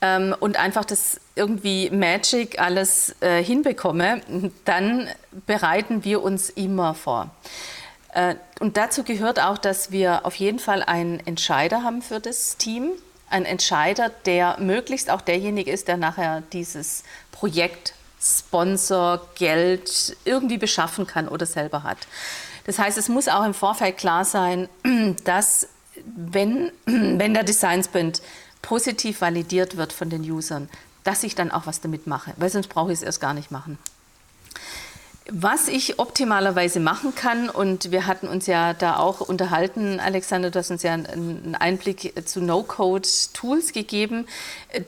[0.00, 4.22] ähm, und einfach das irgendwie Magic alles äh, hinbekomme,
[4.64, 5.08] dann
[5.46, 7.30] bereiten wir uns immer vor.
[8.14, 12.56] Äh, und dazu gehört auch, dass wir auf jeden Fall einen Entscheider haben für das
[12.56, 12.90] Team.
[13.30, 21.06] Ein Entscheider, der möglichst auch derjenige ist, der nachher dieses Projekt Sponsor, Geld irgendwie beschaffen
[21.06, 21.98] kann oder selber hat.
[22.66, 24.68] Das heißt, es muss auch im Vorfeld klar sein,
[25.24, 25.68] dass
[26.04, 28.22] wenn, wenn der Design Sprint
[28.62, 30.68] positiv validiert wird von den Usern,
[31.04, 33.50] dass ich dann auch was damit mache, weil sonst brauche ich es erst gar nicht
[33.50, 33.78] machen.
[35.30, 40.58] Was ich optimalerweise machen kann, und wir hatten uns ja da auch unterhalten, Alexander, du
[40.58, 44.26] hast uns ja einen Einblick zu No-Code-Tools gegeben.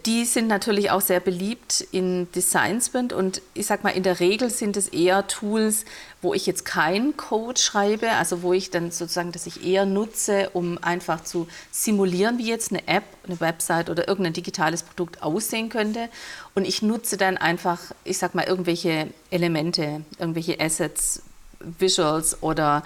[0.07, 4.18] Die sind natürlich auch sehr beliebt in Design Sprint und ich sag mal, in der
[4.18, 5.85] Regel sind es eher Tools,
[6.22, 10.50] wo ich jetzt keinen Code schreibe, also wo ich dann sozusagen, dass ich eher nutze,
[10.50, 15.70] um einfach zu simulieren, wie jetzt eine App, eine Website oder irgendein digitales Produkt aussehen
[15.70, 16.09] könnte
[16.54, 21.22] und ich nutze dann einfach, ich sag mal, irgendwelche Elemente, irgendwelche Assets,
[21.61, 22.83] Visuals oder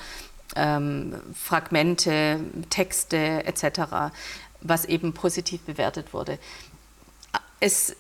[0.57, 4.13] ähm, Fragmente, Texte etc.,
[4.61, 6.39] was eben positiv bewertet wurde.
[7.61, 7.97] Es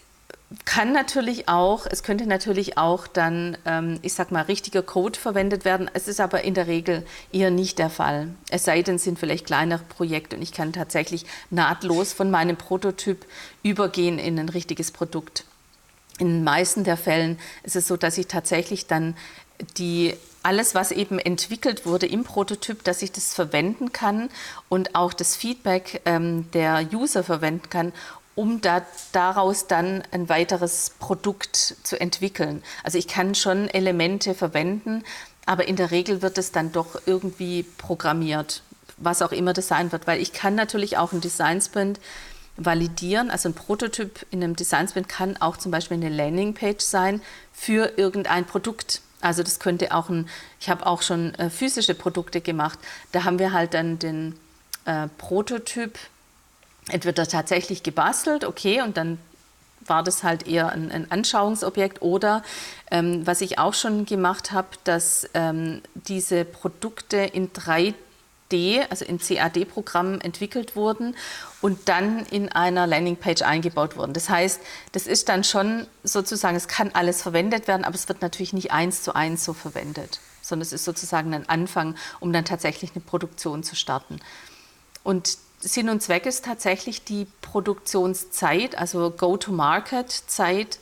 [0.64, 5.64] kann natürlich auch, es könnte natürlich auch dann, ähm, ich sag mal, richtiger Code verwendet
[5.64, 5.90] werden.
[5.94, 8.28] Es ist aber in der Regel eher nicht der Fall.
[8.50, 12.56] Es sei denn, es sind vielleicht kleinere Projekte und ich kann tatsächlich nahtlos von meinem
[12.56, 13.24] Prototyp
[13.62, 15.44] übergehen in ein richtiges Produkt.
[16.18, 19.16] In den meisten der Fällen ist es so, dass ich tatsächlich dann
[19.76, 24.28] die alles, was eben entwickelt wurde im Prototyp, dass ich das verwenden kann
[24.68, 27.92] und auch das Feedback ähm, der User verwenden kann,
[28.34, 32.62] um da, daraus dann ein weiteres Produkt zu entwickeln.
[32.82, 35.04] Also ich kann schon Elemente verwenden,
[35.46, 38.62] aber in der Regel wird es dann doch irgendwie programmiert,
[38.96, 42.00] was auch immer das sein wird, weil ich kann natürlich auch ein Design Sprint
[42.56, 43.30] validieren.
[43.30, 47.20] Also ein Prototyp in einem Design Sprint kann auch zum Beispiel eine Landingpage sein
[47.52, 49.00] für irgendein Produkt.
[49.20, 50.28] Also das könnte auch ein,
[50.60, 52.78] ich habe auch schon äh, physische Produkte gemacht.
[53.12, 54.38] Da haben wir halt dann den
[54.84, 55.98] äh, Prototyp
[56.88, 59.18] entweder tatsächlich gebastelt, okay, und dann
[59.86, 62.42] war das halt eher ein, ein Anschauungsobjekt oder
[62.90, 69.18] ähm, was ich auch schon gemacht habe, dass ähm, diese Produkte in 3D, also in
[69.18, 71.16] CAD-Programmen entwickelt wurden
[71.60, 74.12] und dann in einer Landingpage eingebaut wurden.
[74.12, 74.60] Das heißt,
[74.92, 78.72] das ist dann schon sozusagen, es kann alles verwendet werden, aber es wird natürlich nicht
[78.72, 83.04] eins zu eins so verwendet, sondern es ist sozusagen ein Anfang, um dann tatsächlich eine
[83.04, 84.20] Produktion zu starten.
[85.02, 90.78] Und Sinn und Zweck ist tatsächlich die Produktionszeit, also Go-to-Market-Zeit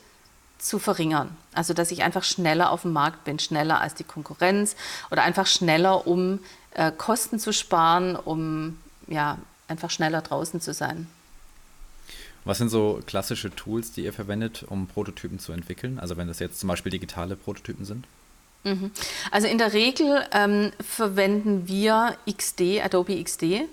[0.59, 1.35] zu verringern.
[1.53, 4.75] Also dass ich einfach schneller auf dem Markt bin, schneller als die Konkurrenz
[5.09, 6.39] oder einfach schneller, um
[6.71, 9.37] äh, Kosten zu sparen, um ja,
[9.69, 11.07] einfach schneller draußen zu sein.
[12.43, 15.97] Was sind so klassische Tools, die ihr verwendet, um Prototypen zu entwickeln?
[15.97, 18.05] Also wenn das jetzt zum Beispiel digitale Prototypen sind?
[18.65, 18.91] Mhm.
[19.31, 23.63] Also in der Regel ähm, verwenden wir XD, Adobe XD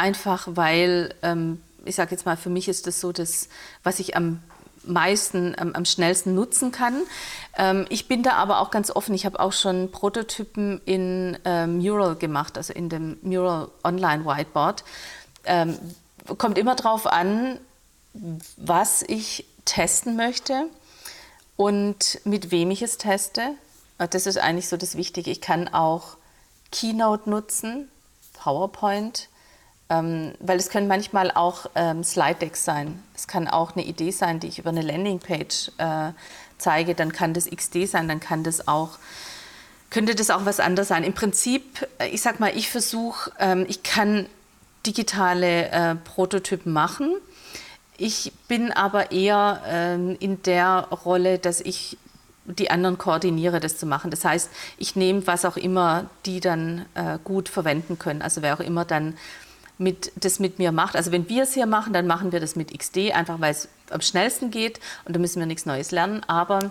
[0.00, 3.50] Einfach weil, ähm, ich sage jetzt mal, für mich ist das so das,
[3.82, 4.42] was ich am
[4.82, 7.02] meisten, am, am schnellsten nutzen kann.
[7.58, 9.14] Ähm, ich bin da aber auch ganz offen.
[9.14, 14.84] Ich habe auch schon Prototypen in äh, Mural gemacht, also in dem Mural Online Whiteboard.
[15.44, 15.78] Ähm,
[16.38, 17.60] kommt immer darauf an,
[18.56, 20.64] was ich testen möchte
[21.56, 23.50] und mit wem ich es teste.
[23.98, 25.30] Das ist eigentlich so das Wichtige.
[25.30, 26.16] Ich kann auch
[26.72, 27.90] Keynote nutzen,
[28.32, 29.28] PowerPoint.
[29.90, 33.02] Ähm, weil es können manchmal auch ähm, Slide-Decks sein.
[33.14, 36.12] Es kann auch eine Idee sein, die ich über eine Landingpage äh,
[36.58, 36.94] zeige.
[36.94, 38.98] Dann kann das XD sein, dann kann das auch,
[39.90, 41.02] könnte das auch was anderes sein.
[41.02, 44.26] Im Prinzip, äh, ich sag mal, ich versuche, ähm, ich kann
[44.86, 47.16] digitale äh, Prototypen machen.
[47.98, 51.98] Ich bin aber eher ähm, in der Rolle, dass ich
[52.46, 54.10] die anderen koordiniere, das zu machen.
[54.10, 58.22] Das heißt, ich nehme was auch immer, die dann äh, gut verwenden können.
[58.22, 59.16] Also wer auch immer dann
[59.80, 60.94] mit, das mit mir macht.
[60.94, 63.68] Also wenn wir es hier machen, dann machen wir das mit XD, einfach weil es
[63.90, 66.22] am schnellsten geht und da müssen wir nichts Neues lernen.
[66.28, 66.70] Aber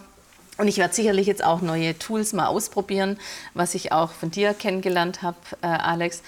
[0.58, 3.18] und ich werde sicherlich jetzt auch neue Tools mal ausprobieren,
[3.54, 6.22] was ich auch von dir kennengelernt habe, äh, Alex.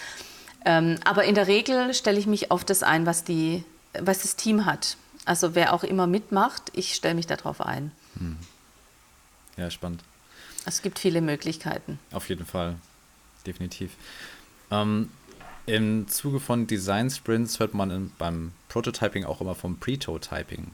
[0.63, 3.63] Ähm, aber in der Regel stelle ich mich auf das ein, was, die,
[3.99, 4.95] was das Team hat.
[5.25, 7.91] Also wer auch immer mitmacht, ich stelle mich darauf ein.
[8.17, 8.37] Hm.
[9.57, 10.01] Ja, spannend.
[10.65, 11.99] Es gibt viele Möglichkeiten.
[12.11, 12.75] Auf jeden Fall,
[13.45, 13.91] definitiv.
[14.71, 15.11] Ähm,
[15.65, 20.71] im Zuge von Design Sprints hört man in, beim Prototyping auch immer vom Pretotyping.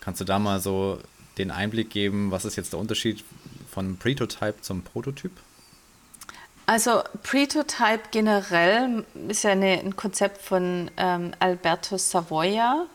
[0.00, 0.98] Kannst du da mal so
[1.38, 3.24] den Einblick geben, was ist jetzt der Unterschied
[3.70, 5.32] von Pretotype zum Prototyp?
[6.66, 12.86] Also Pretotype generell ist ja eine, ein Konzept von ähm, Alberto Savoia,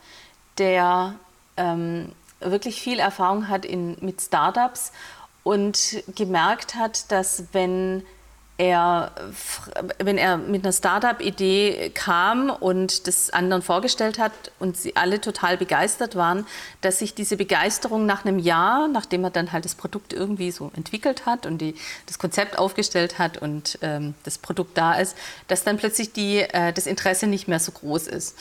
[0.58, 1.16] der
[1.56, 4.92] ähm, wirklich viel Erfahrung hat in, mit Startups
[5.44, 8.04] und gemerkt hat, dass wenn
[8.62, 9.12] er,
[9.98, 15.58] wenn er mit einer Startup-Idee kam und das anderen vorgestellt hat und sie alle total
[15.58, 16.46] begeistert waren,
[16.82, 20.70] dass sich diese Begeisterung nach einem Jahr, nachdem er dann halt das Produkt irgendwie so
[20.76, 21.74] entwickelt hat und die,
[22.06, 26.72] das Konzept aufgestellt hat und ähm, das Produkt da ist, dass dann plötzlich die, äh,
[26.72, 28.38] das Interesse nicht mehr so groß ist.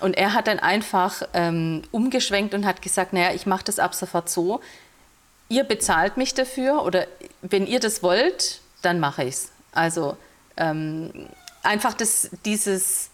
[0.00, 3.96] Und er hat dann einfach ähm, umgeschwenkt und hat gesagt, naja, ich mache das ab
[3.96, 4.60] sofort so,
[5.48, 7.08] ihr bezahlt mich dafür oder
[7.42, 9.55] wenn ihr das wollt, dann mache ich es.
[9.76, 10.16] Also
[10.56, 11.28] ähm,
[11.62, 13.10] einfach das, dieses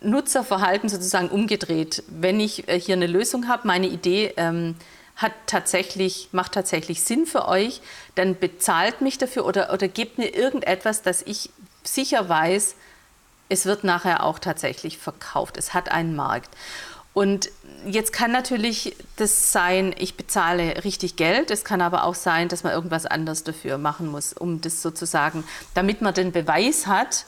[0.00, 2.02] Nutzerverhalten sozusagen umgedreht.
[2.08, 4.76] Wenn ich äh, hier eine Lösung habe, meine Idee ähm,
[5.16, 7.80] hat tatsächlich, macht tatsächlich Sinn für euch,
[8.14, 11.50] dann bezahlt mich dafür oder, oder gebt mir irgendetwas, dass ich
[11.82, 12.74] sicher weiß,
[13.48, 15.56] es wird nachher auch tatsächlich verkauft.
[15.56, 16.50] Es hat einen Markt.
[17.14, 17.48] Und
[17.86, 21.52] jetzt kann natürlich das sein, ich bezahle richtig Geld.
[21.52, 25.44] Es kann aber auch sein, dass man irgendwas anderes dafür machen muss, um das sozusagen,
[25.74, 27.26] damit man den Beweis hat,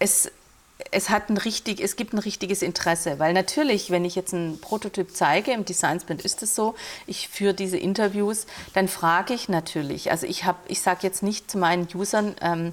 [0.00, 0.32] es,
[0.90, 3.20] es, hat ein richtig, es gibt ein richtiges Interesse.
[3.20, 6.74] Weil natürlich, wenn ich jetzt einen Prototyp zeige, im Design Sprint ist es so,
[7.06, 10.10] ich führe diese Interviews, dann frage ich natürlich.
[10.10, 12.72] Also ich, ich sage jetzt nicht zu meinen Usern, ähm,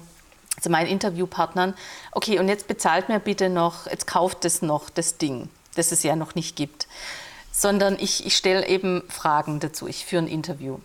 [0.60, 1.74] zu meinen Interviewpartnern,
[2.10, 6.02] okay, und jetzt bezahlt mir bitte noch, jetzt kauft es noch, das Ding das es
[6.02, 6.86] ja noch nicht gibt,
[7.52, 10.78] sondern ich, ich stelle eben Fragen dazu, ich führe ein Interview.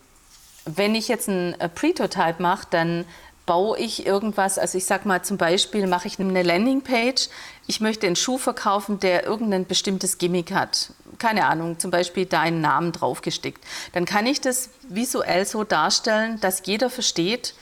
[0.65, 3.06] Wenn ich jetzt ein äh, Pretotype mache, dann
[3.45, 7.30] baue ich irgendwas, also ich sage mal zum Beispiel, mache ich eine Landingpage,
[7.67, 10.93] ich möchte einen Schuh verkaufen, der irgendein bestimmtes Gimmick hat.
[11.17, 13.63] Keine Ahnung, zum Beispiel deinen Namen draufgestickt.
[13.93, 17.54] Dann kann ich das visuell so darstellen, dass jeder versteht,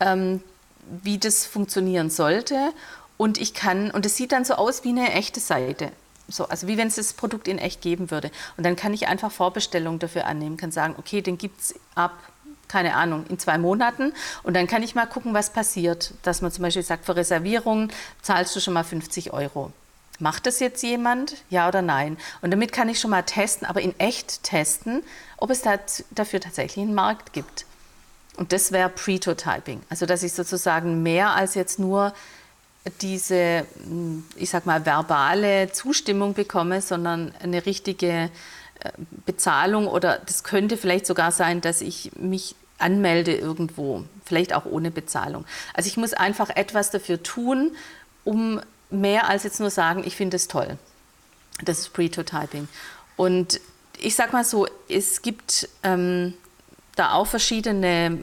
[0.00, 0.42] ähm,
[1.02, 2.72] wie das funktionieren sollte.
[3.16, 5.92] Und ich kann, und es sieht dann so aus wie eine echte Seite.
[6.28, 8.30] So, also wie wenn es das Produkt in echt geben würde.
[8.56, 12.12] Und dann kann ich einfach Vorbestellungen dafür annehmen, kann sagen, okay, den gibt es ab,
[12.68, 14.12] keine Ahnung, in zwei Monaten.
[14.42, 16.12] Und dann kann ich mal gucken, was passiert.
[16.22, 19.72] Dass man zum Beispiel sagt, für Reservierungen zahlst du schon mal 50 Euro.
[20.20, 21.36] Macht das jetzt jemand?
[21.48, 22.18] Ja oder nein?
[22.42, 25.02] Und damit kann ich schon mal testen, aber in echt testen,
[25.36, 27.64] ob es dafür tatsächlich einen Markt gibt.
[28.36, 29.80] Und das wäre Pretotyping.
[29.88, 32.12] Also, dass ich sozusagen mehr als jetzt nur
[33.00, 38.30] diese, hm, ich sag mal, verbale Zustimmung bekomme, sondern eine richtige
[38.80, 38.90] äh,
[39.26, 44.90] Bezahlung oder das könnte vielleicht sogar sein, dass ich mich anmelde irgendwo, vielleicht auch ohne
[44.90, 45.44] Bezahlung.
[45.74, 47.72] Also ich muss einfach etwas dafür tun,
[48.24, 48.60] um
[48.90, 50.78] mehr als jetzt nur sagen, ich finde es toll.
[51.64, 52.68] Das ist Pretotyping.
[53.16, 53.60] Und
[53.98, 56.34] ich sag mal so, es gibt ähm,
[56.94, 58.18] da auch verschiedene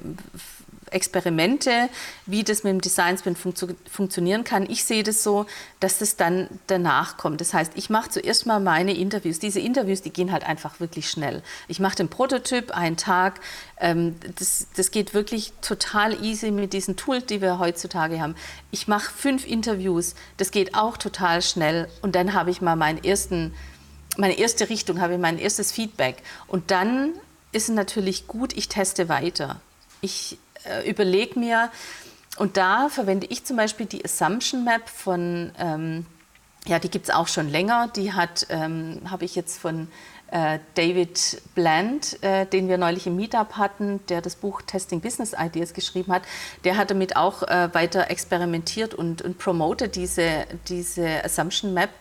[0.92, 1.90] Experimente,
[2.26, 4.70] wie das mit dem Design Sprint funktio funktionieren kann.
[4.70, 5.46] Ich sehe das so,
[5.80, 7.42] dass das dann danach kommt.
[7.42, 9.40] Das heißt, ich mache zuerst mal meine Interviews.
[9.40, 11.44] Diese Interviews, die gehen halt einfach wirklich schnell.
[11.68, 13.40] Ich mache den Prototyp einen Tag.
[13.80, 18.36] Ähm, das, das geht wirklich total easy mit diesen Tools, die wir heutzutage haben.
[18.72, 20.16] Ich mache fünf Interviews.
[20.38, 21.88] Das geht auch total schnell.
[22.02, 23.54] Und dann habe ich mal meinen ersten
[24.18, 26.24] meine erste Richtung, habe ich mein erstes Feedback.
[26.48, 27.14] Und dann
[27.52, 29.62] ist es natürlich gut, ich teste weiter.
[30.02, 30.38] Ich
[30.70, 31.72] äh, überlege mir,
[32.38, 36.06] und da verwende ich zum Beispiel die Assumption Map von, ähm,
[36.66, 37.90] ja, die gibt es auch schon länger.
[37.96, 39.88] Die hat, ähm, habe ich jetzt von
[40.32, 45.34] äh, David Bland, äh, den wir neulich im Meetup hatten, der das Buch Testing Business
[45.38, 46.24] Ideas geschrieben hat.
[46.66, 51.92] Der hat damit auch äh, weiter experimentiert und, und promotet diese, diese Assumption Map.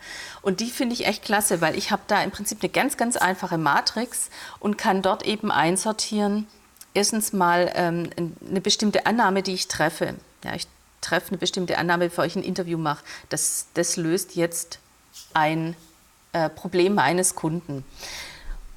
[0.41, 3.15] Und die finde ich echt klasse, weil ich habe da im Prinzip eine ganz, ganz
[3.15, 6.47] einfache Matrix und kann dort eben einsortieren,
[6.95, 8.09] erstens mal ähm,
[8.49, 10.15] eine bestimmte Annahme, die ich treffe.
[10.43, 10.67] Ja, ich
[11.01, 13.03] treffe eine bestimmte Annahme, bevor ich ein Interview mache.
[13.29, 14.79] Das, das löst jetzt
[15.33, 15.75] ein
[16.33, 17.85] äh, Problem meines Kunden.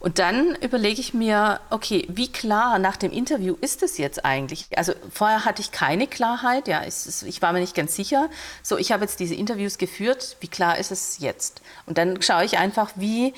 [0.00, 4.66] Und dann überlege ich mir, okay, wie klar nach dem Interview ist es jetzt eigentlich?
[4.76, 8.30] Also vorher hatte ich keine Klarheit, ja, ich, ich war mir nicht ganz sicher.
[8.62, 11.62] So, ich habe jetzt diese Interviews geführt, wie klar ist es jetzt?
[11.86, 13.34] Und dann schaue ich einfach, wie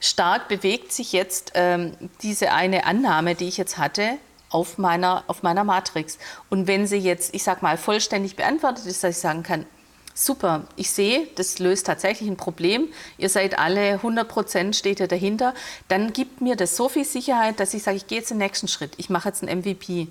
[0.00, 4.18] stark bewegt sich jetzt ähm, diese eine Annahme, die ich jetzt hatte,
[4.50, 6.18] auf meiner, auf meiner Matrix.
[6.50, 9.66] Und wenn sie jetzt, ich sag mal, vollständig beantwortet ist, dass ich sagen kann,
[10.14, 15.08] super, ich sehe, das löst tatsächlich ein Problem, ihr seid alle 100 Prozent, steht ihr
[15.08, 15.52] dahinter,
[15.88, 18.68] dann gibt mir das so viel Sicherheit, dass ich sage, ich gehe jetzt den nächsten
[18.68, 20.08] Schritt, ich mache jetzt ein MVP.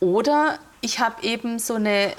[0.00, 2.12] Oder ich habe eben so eine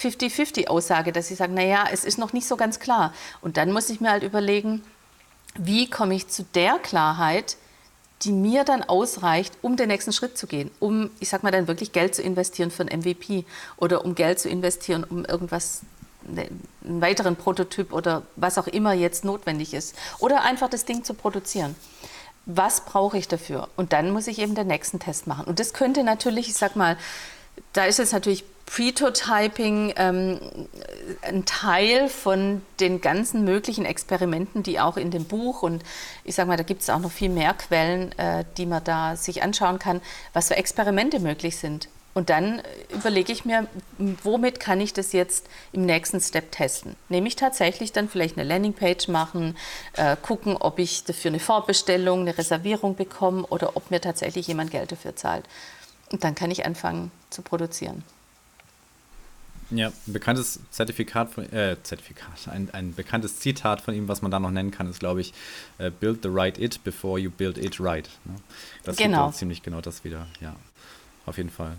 [0.00, 3.14] 50-50-Aussage, dass ich sage, naja, es ist noch nicht so ganz klar.
[3.40, 4.82] Und dann muss ich mir halt überlegen,
[5.56, 7.56] wie komme ich zu der Klarheit,
[8.22, 11.68] die mir dann ausreicht, um den nächsten Schritt zu gehen, um, ich sag mal, dann
[11.68, 13.44] wirklich Geld zu investieren für ein MVP
[13.76, 15.82] oder um Geld zu investieren, um irgendwas,
[16.26, 16.48] ne,
[16.84, 19.94] einen weiteren Prototyp oder was auch immer jetzt notwendig ist.
[20.18, 21.76] Oder einfach das Ding zu produzieren.
[22.46, 23.68] Was brauche ich dafür?
[23.76, 25.46] Und dann muss ich eben den nächsten Test machen.
[25.46, 26.96] Und das könnte natürlich, ich sag mal,
[27.72, 30.40] da ist es natürlich Pretotyping ähm,
[31.22, 35.82] ein Teil von den ganzen möglichen Experimenten, die auch in dem Buch und
[36.24, 39.16] ich sage mal, da gibt es auch noch viel mehr Quellen, äh, die man da
[39.16, 40.00] sich anschauen kann,
[40.32, 41.88] was für Experimente möglich sind.
[42.14, 43.66] Und dann überlege ich mir,
[43.98, 46.94] womit kann ich das jetzt im nächsten Step testen?
[47.08, 49.56] Nämlich tatsächlich dann vielleicht eine Landingpage machen,
[49.94, 54.70] äh, gucken, ob ich dafür eine Vorbestellung, eine Reservierung bekomme oder ob mir tatsächlich jemand
[54.70, 55.44] Geld dafür zahlt.
[56.12, 58.04] Und dann kann ich anfangen zu produzieren.
[59.76, 64.30] Ja, ein bekanntes Zertifikat von, äh, Zertifikat, ein, ein bekanntes Zitat von ihm, was man
[64.30, 65.32] da noch nennen kann, ist, glaube ich,
[65.80, 68.08] uh, build the right it before you build it right.
[68.24, 68.36] Ne?
[68.84, 69.30] Das genau.
[69.30, 70.54] ziemlich genau das wieder, ja.
[71.26, 71.76] Auf jeden Fall.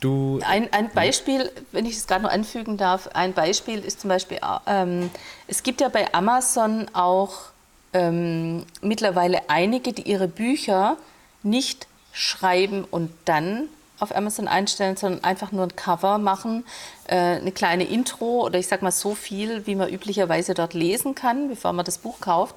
[0.00, 1.62] Du, ein, ein Beispiel, ja.
[1.72, 5.10] wenn ich es gerade noch anfügen darf, ein Beispiel ist zum Beispiel, ähm,
[5.48, 7.50] es gibt ja bei Amazon auch
[7.92, 10.96] ähm, mittlerweile einige, die ihre Bücher
[11.42, 13.68] nicht schreiben und dann
[14.00, 16.64] auf Amazon einstellen, sondern einfach nur ein Cover machen,
[17.06, 21.14] äh, eine kleine Intro oder ich sag mal so viel, wie man üblicherweise dort lesen
[21.14, 22.56] kann, bevor man das Buch kauft.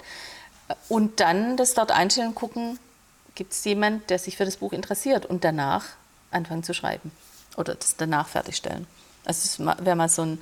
[0.88, 2.80] Und dann das dort einstellen, gucken,
[3.36, 5.86] gibt es jemand, der sich für das Buch interessiert und danach
[6.32, 7.12] anfangen zu schreiben
[7.58, 8.88] oder das danach fertigstellen.
[9.26, 10.42] Also das wäre mal so ein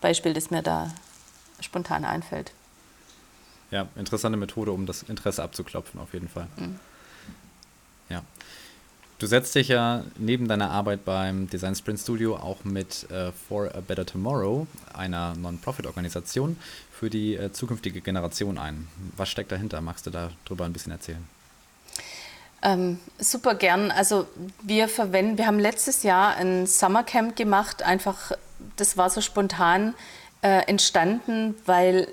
[0.00, 0.90] Beispiel, das mir da
[1.60, 2.52] spontan einfällt.
[3.70, 6.48] Ja, interessante Methode, um das Interesse abzuklopfen, auf jeden Fall.
[6.56, 6.80] Mhm.
[8.08, 8.22] Ja.
[9.20, 13.66] Du setzt dich ja neben deiner Arbeit beim Design Sprint Studio auch mit äh, For
[13.66, 16.56] a Better Tomorrow, einer Non-Profit-Organisation,
[16.90, 18.88] für die äh, zukünftige Generation ein.
[19.18, 19.82] Was steckt dahinter?
[19.82, 21.22] Magst du darüber ein bisschen erzählen?
[22.62, 23.90] Ähm, super gern.
[23.90, 24.26] Also
[24.62, 27.82] wir verwenden, wir haben letztes Jahr ein Summercamp gemacht.
[27.82, 28.32] Einfach,
[28.76, 29.92] das war so spontan
[30.40, 32.08] äh, entstanden, weil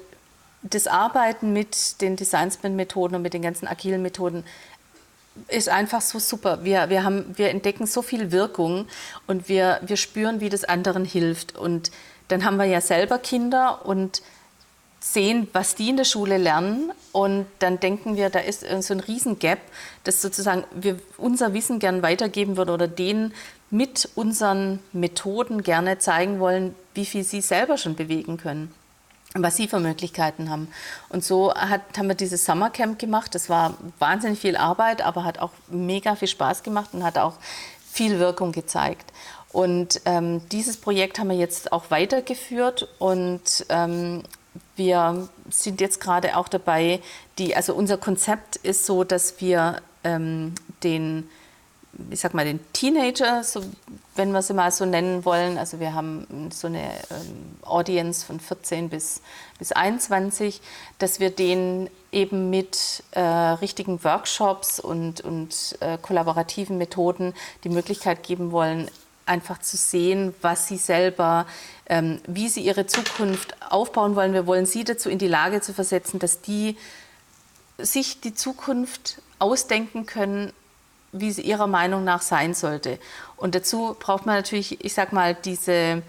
[0.61, 4.43] das Arbeiten mit den Design Sprint Methoden und mit den ganzen agilen Methoden
[5.47, 6.63] ist einfach so super.
[6.63, 8.87] Wir, wir, haben, wir entdecken so viel Wirkung
[9.27, 11.57] und wir, wir spüren, wie das anderen hilft.
[11.57, 11.91] Und
[12.27, 14.21] dann haben wir ja selber Kinder und
[14.99, 16.91] sehen, was die in der Schule lernen.
[17.11, 19.59] Und dann denken wir, da ist so ein Riesengap,
[20.03, 23.33] dass sozusagen wir unser Wissen gern weitergeben würden oder denen
[23.69, 28.73] mit unseren Methoden gerne zeigen wollen, wie viel sie selber schon bewegen können
[29.67, 30.67] für Möglichkeiten haben.
[31.09, 33.35] Und so hat, haben wir dieses Summercamp gemacht.
[33.35, 37.33] Das war wahnsinnig viel Arbeit, aber hat auch mega viel Spaß gemacht und hat auch
[37.91, 39.11] viel Wirkung gezeigt.
[39.51, 44.23] Und ähm, dieses Projekt haben wir jetzt auch weitergeführt und ähm,
[44.75, 46.99] wir sind jetzt gerade auch dabei,
[47.37, 51.29] die, also unser Konzept ist so, dass wir ähm, den
[52.09, 53.61] ich sag mal, den Teenager, so,
[54.15, 55.57] wenn wir sie mal so nennen wollen.
[55.57, 59.21] Also wir haben so eine ähm, Audience von 14 bis,
[59.57, 60.61] bis 21,
[60.99, 67.33] dass wir denen eben mit äh, richtigen Workshops und, und äh, kollaborativen Methoden
[67.63, 68.89] die Möglichkeit geben wollen,
[69.25, 71.45] einfach zu sehen, was sie selber,
[71.87, 74.33] ähm, wie sie ihre Zukunft aufbauen wollen.
[74.33, 76.77] Wir wollen sie dazu in die Lage zu versetzen, dass die
[77.77, 80.53] sich die Zukunft ausdenken können,
[81.19, 82.99] wie sie ihrer Meinung nach sein sollte.
[83.35, 86.01] Und dazu braucht man natürlich, ich sag mal, diese,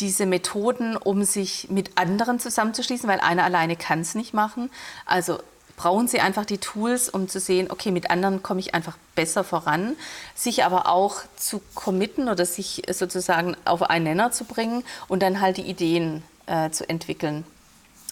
[0.00, 4.70] diese Methoden, um sich mit anderen zusammenzuschließen, weil einer alleine kann es nicht machen.
[5.06, 5.38] Also
[5.76, 9.44] brauchen sie einfach die Tools, um zu sehen, okay, mit anderen komme ich einfach besser
[9.44, 9.96] voran,
[10.34, 15.40] sich aber auch zu committen oder sich sozusagen auf einen Nenner zu bringen und dann
[15.40, 17.44] halt die Ideen äh, zu entwickeln.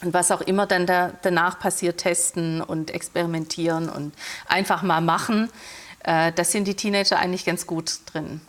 [0.03, 4.12] Und was auch immer dann da, danach passiert, testen und experimentieren und
[4.49, 5.49] einfach mal machen
[6.05, 8.40] äh, das sind die Teenager eigentlich ganz gut drin.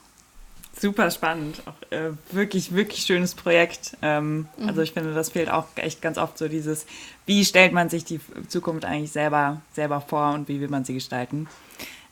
[0.76, 3.96] Super spannend, auch äh, wirklich, wirklich schönes Projekt.
[4.02, 4.68] Ähm, mhm.
[4.68, 6.88] Also ich finde, das fehlt auch echt ganz oft so dieses,
[7.26, 10.96] wie stellt man sich die Zukunft eigentlich selber, selber vor und wie will man sie
[10.96, 11.48] gestalten.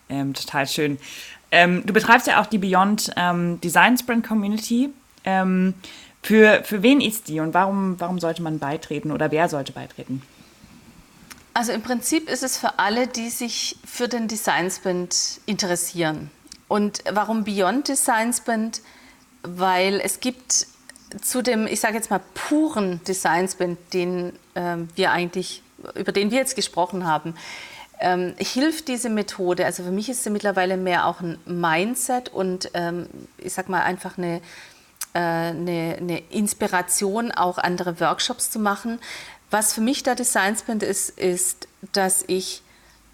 [0.09, 0.99] Ähm, total schön.
[1.51, 4.89] Ähm, du betreibst ja auch die Beyond ähm, Design Sprint Community.
[5.25, 5.73] Ähm,
[6.21, 10.21] für, für wen ist die und warum, warum sollte man beitreten oder wer sollte beitreten?
[11.53, 16.31] Also im Prinzip ist es für alle, die sich für den Design Sprint interessieren.
[16.67, 18.81] Und warum Beyond Design Sprint?
[19.43, 20.67] Weil es gibt
[21.21, 25.61] zu dem, ich sage jetzt mal, puren Design Sprint, den äh, wir eigentlich,
[25.95, 27.35] über den wir jetzt gesprochen haben,
[27.99, 29.65] ähm, hilft diese Methode.
[29.65, 33.81] Also für mich ist sie mittlerweile mehr auch ein Mindset und ähm, ich sage mal
[33.81, 34.37] einfach eine,
[35.13, 38.99] äh, eine, eine Inspiration, auch andere Workshops zu machen,
[39.51, 42.63] was für mich der Design Sprint ist, ist, dass ich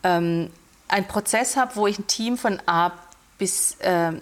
[0.03, 0.51] ähm,
[0.87, 2.93] einen Prozess habe, wo ich ein Team von A
[3.37, 4.13] bis äh,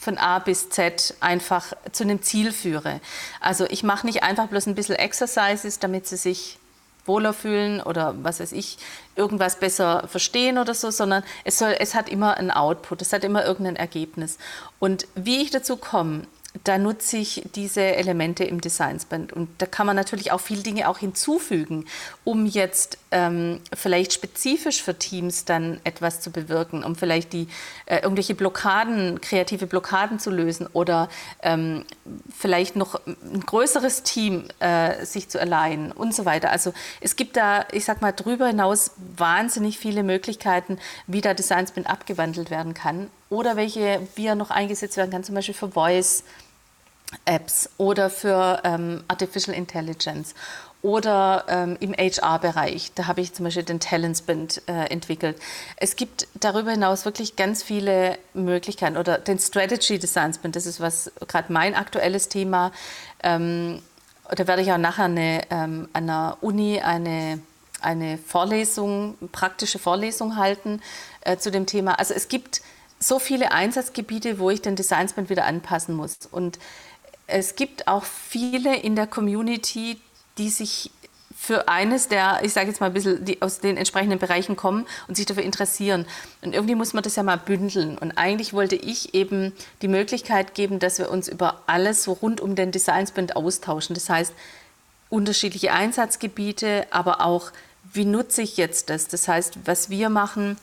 [0.00, 3.00] von A bis Z einfach zu einem Ziel führe.
[3.38, 6.58] Also ich mache nicht einfach bloß ein bisschen Exercises, damit sie sich
[7.04, 8.78] wohler fühlen oder was weiß ich,
[9.14, 13.24] irgendwas besser verstehen oder so, sondern es, soll, es hat immer ein Output, es hat
[13.24, 14.38] immer irgendein Ergebnis.
[14.78, 16.22] Und wie ich dazu komme,
[16.64, 19.32] da nutze ich diese Elemente im Designsband.
[19.32, 21.84] Und da kann man natürlich auch viele Dinge auch hinzufügen,
[22.24, 27.46] um jetzt ähm, vielleicht spezifisch für Teams dann etwas zu bewirken, um vielleicht die
[27.86, 31.08] äh, irgendwelche Blockaden, kreative Blockaden zu lösen oder
[31.42, 31.84] ähm,
[32.36, 36.50] vielleicht noch ein größeres Team äh, sich zu erleihen und so weiter.
[36.50, 41.88] Also es gibt da, ich sag mal, darüber hinaus wahnsinnig viele Möglichkeiten, wie da Designsband
[41.88, 46.24] abgewandelt werden kann oder welche wie er noch eingesetzt werden kann, zum Beispiel für Voice.
[47.24, 50.34] Apps oder für ähm, Artificial Intelligence
[50.82, 52.92] oder ähm, im HR-Bereich.
[52.94, 55.38] Da habe ich zum Beispiel den Talentsbind äh, entwickelt.
[55.76, 60.80] Es gibt darüber hinaus wirklich ganz viele Möglichkeiten oder den Strategy Design Spin, das ist
[60.80, 62.72] was gerade mein aktuelles Thema.
[63.22, 63.82] Ähm,
[64.30, 67.40] da werde ich auch nachher eine, ähm, an der Uni eine
[67.82, 70.82] eine Vorlesung, praktische Vorlesung halten
[71.22, 71.98] äh, zu dem Thema.
[71.98, 72.60] Also es gibt
[73.00, 76.18] so viele Einsatzgebiete, wo ich den Designsprint wieder anpassen muss.
[76.30, 76.58] Und
[77.26, 79.98] es gibt auch viele in der Community,
[80.36, 80.90] die sich
[81.36, 84.86] für eines der, ich sage jetzt mal ein bisschen, die aus den entsprechenden Bereichen kommen
[85.08, 86.04] und sich dafür interessieren.
[86.42, 87.96] Und irgendwie muss man das ja mal bündeln.
[87.96, 92.42] Und eigentlich wollte ich eben die Möglichkeit geben, dass wir uns über alles so rund
[92.42, 93.94] um den Designsprint austauschen.
[93.94, 94.34] Das heißt,
[95.08, 97.52] unterschiedliche Einsatzgebiete, aber auch,
[97.90, 99.08] wie nutze ich jetzt das?
[99.08, 100.58] Das heißt, was wir machen,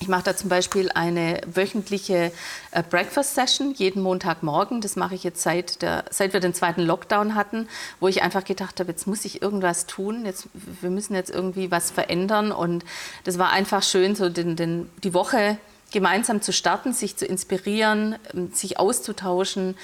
[0.00, 2.32] ich mache da zum Beispiel eine wöchentliche
[2.72, 4.80] äh, Breakfast Session jeden Montagmorgen.
[4.80, 7.68] Das mache ich jetzt seit, der, seit wir den zweiten Lockdown hatten,
[8.00, 10.26] wo ich einfach gedacht habe, jetzt muss ich irgendwas tun.
[10.26, 10.48] Jetzt,
[10.80, 12.52] wir müssen jetzt irgendwie was verändern.
[12.52, 12.84] Und
[13.22, 15.58] das war einfach schön, so den, den, die Woche
[15.92, 19.76] gemeinsam zu starten, sich zu inspirieren, ähm, sich auszutauschen.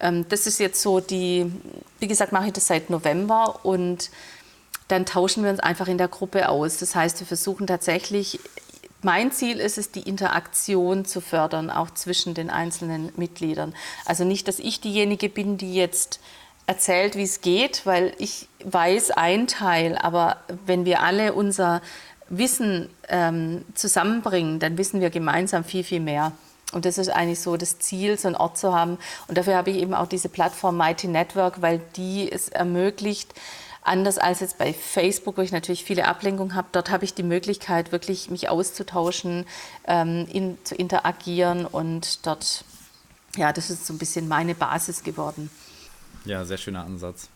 [0.00, 1.52] Ähm, das ist jetzt so die,
[1.98, 4.10] wie gesagt, mache ich das seit November und
[4.88, 6.78] dann tauschen wir uns einfach in der Gruppe aus.
[6.78, 8.38] Das heißt, wir versuchen tatsächlich
[9.02, 13.74] mein Ziel ist es, die Interaktion zu fördern, auch zwischen den einzelnen Mitgliedern.
[14.04, 16.20] Also nicht, dass ich diejenige bin, die jetzt
[16.66, 21.80] erzählt, wie es geht, weil ich weiß ein Teil, aber wenn wir alle unser
[22.28, 26.32] Wissen ähm, zusammenbringen, dann wissen wir gemeinsam viel, viel mehr.
[26.72, 28.98] Und das ist eigentlich so das Ziel, so einen Ort zu haben.
[29.28, 33.32] Und dafür habe ich eben auch diese Plattform Mighty Network, weil die es ermöglicht,
[33.86, 37.22] Anders als jetzt bei Facebook, wo ich natürlich viele Ablenkungen habe, dort habe ich die
[37.22, 39.46] Möglichkeit, wirklich mich auszutauschen,
[39.86, 42.64] ähm, in, zu interagieren und dort,
[43.36, 45.50] ja, das ist so ein bisschen meine Basis geworden.
[46.24, 47.28] Ja, sehr schöner Ansatz.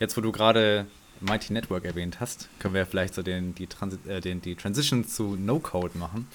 [0.00, 0.86] Jetzt, wo du gerade
[1.20, 5.06] Mighty Network erwähnt hast, können wir vielleicht so den, die, Transi äh, den, die Transition
[5.06, 6.26] zu No-Code machen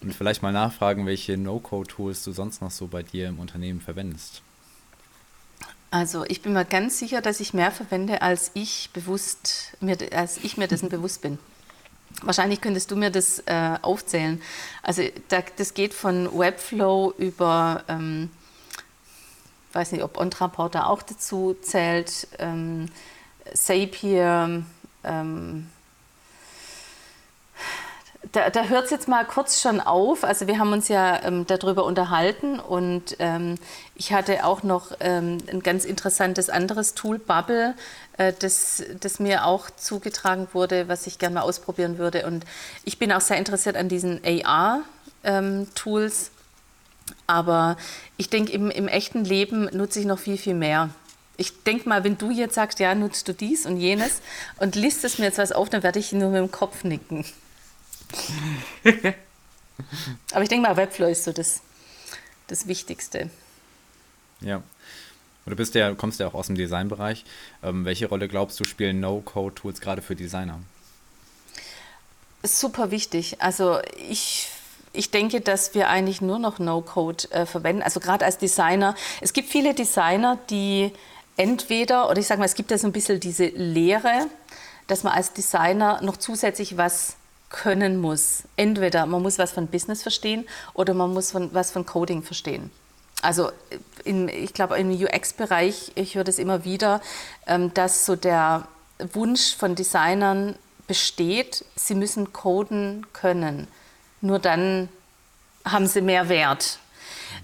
[0.00, 4.42] und vielleicht mal nachfragen, welche No-Code-Tools du sonst noch so bei dir im Unternehmen verwendest.
[5.90, 10.38] Also ich bin mir ganz sicher, dass ich mehr verwende, als ich, bewusst, mir, als
[10.38, 11.38] ich mir dessen bewusst bin.
[12.22, 14.40] Wahrscheinlich könntest du mir das äh, aufzählen.
[14.82, 18.30] Also da, das geht von Webflow über, ähm,
[19.72, 22.88] weiß nicht, ob OnTransporter auch dazu zählt, ähm,
[23.54, 24.64] Zapier,
[25.04, 25.68] ähm,
[28.32, 30.24] da, da hört es jetzt mal kurz schon auf.
[30.24, 33.56] Also wir haben uns ja ähm, darüber unterhalten und ähm,
[33.94, 37.74] ich hatte auch noch ähm, ein ganz interessantes anderes Tool, Bubble,
[38.16, 42.26] äh, das, das mir auch zugetragen wurde, was ich gerne mal ausprobieren würde.
[42.26, 42.44] Und
[42.84, 46.28] ich bin auch sehr interessiert an diesen AR-Tools.
[46.28, 47.76] Ähm, Aber
[48.16, 50.90] ich denke, im, im echten Leben nutze ich noch viel, viel mehr.
[51.36, 54.22] Ich denke mal, wenn du jetzt sagst, ja, nutzt du dies und jenes
[54.58, 57.26] und listest mir jetzt was auf, dann werde ich nur mit dem Kopf nicken.
[60.32, 61.60] Aber ich denke mal, Webflow ist so das,
[62.46, 63.30] das Wichtigste.
[64.40, 64.56] Ja.
[64.56, 67.24] Und du bist ja, kommst ja auch aus dem Designbereich.
[67.62, 70.60] Ähm, welche Rolle glaubst du, spielen No-Code-Tools gerade für Designer?
[72.42, 73.40] Super wichtig.
[73.40, 74.48] Also ich
[74.96, 77.82] ich denke, dass wir eigentlich nur noch No-Code äh, verwenden.
[77.82, 78.94] Also gerade als Designer.
[79.20, 80.90] Es gibt viele Designer, die
[81.36, 84.26] entweder, oder ich sage mal, es gibt ja so ein bisschen diese Lehre,
[84.86, 87.16] dass man als Designer noch zusätzlich was
[87.50, 88.44] können muss.
[88.56, 92.70] Entweder man muss was von Business verstehen oder man muss von, was von Coding verstehen.
[93.22, 93.50] Also
[94.04, 97.00] in, ich glaube im UX-Bereich, ich höre das immer wieder,
[97.46, 98.66] ähm, dass so der
[99.12, 100.54] Wunsch von Designern
[100.86, 103.68] besteht, sie müssen coden können.
[104.20, 104.88] Nur dann
[105.64, 106.78] haben sie mehr Wert.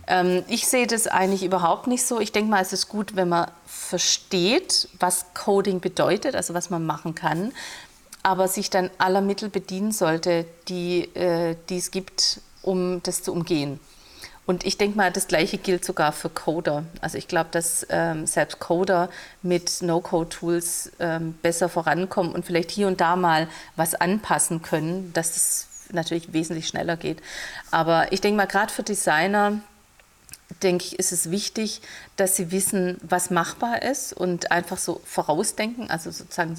[0.06, 2.20] Ähm, ich sehe das eigentlich überhaupt nicht so.
[2.20, 6.84] Ich denke mal, es ist gut, wenn man versteht, was Coding bedeutet, also was man
[6.84, 7.52] machen kann
[8.22, 13.32] aber sich dann aller Mittel bedienen sollte, die, äh, die es gibt, um das zu
[13.32, 13.80] umgehen.
[14.44, 16.84] Und ich denke mal, das Gleiche gilt sogar für Coder.
[17.00, 19.08] Also ich glaube, dass ähm, selbst Coder
[19.42, 25.36] mit No-Code-Tools ähm, besser vorankommen und vielleicht hier und da mal was anpassen können, dass
[25.36, 27.22] es natürlich wesentlich schneller geht.
[27.70, 29.60] Aber ich denke mal, gerade für Designer,
[30.62, 31.80] denke ich, ist es wichtig,
[32.16, 36.56] dass sie wissen, was machbar ist und einfach so vorausdenken, also sozusagen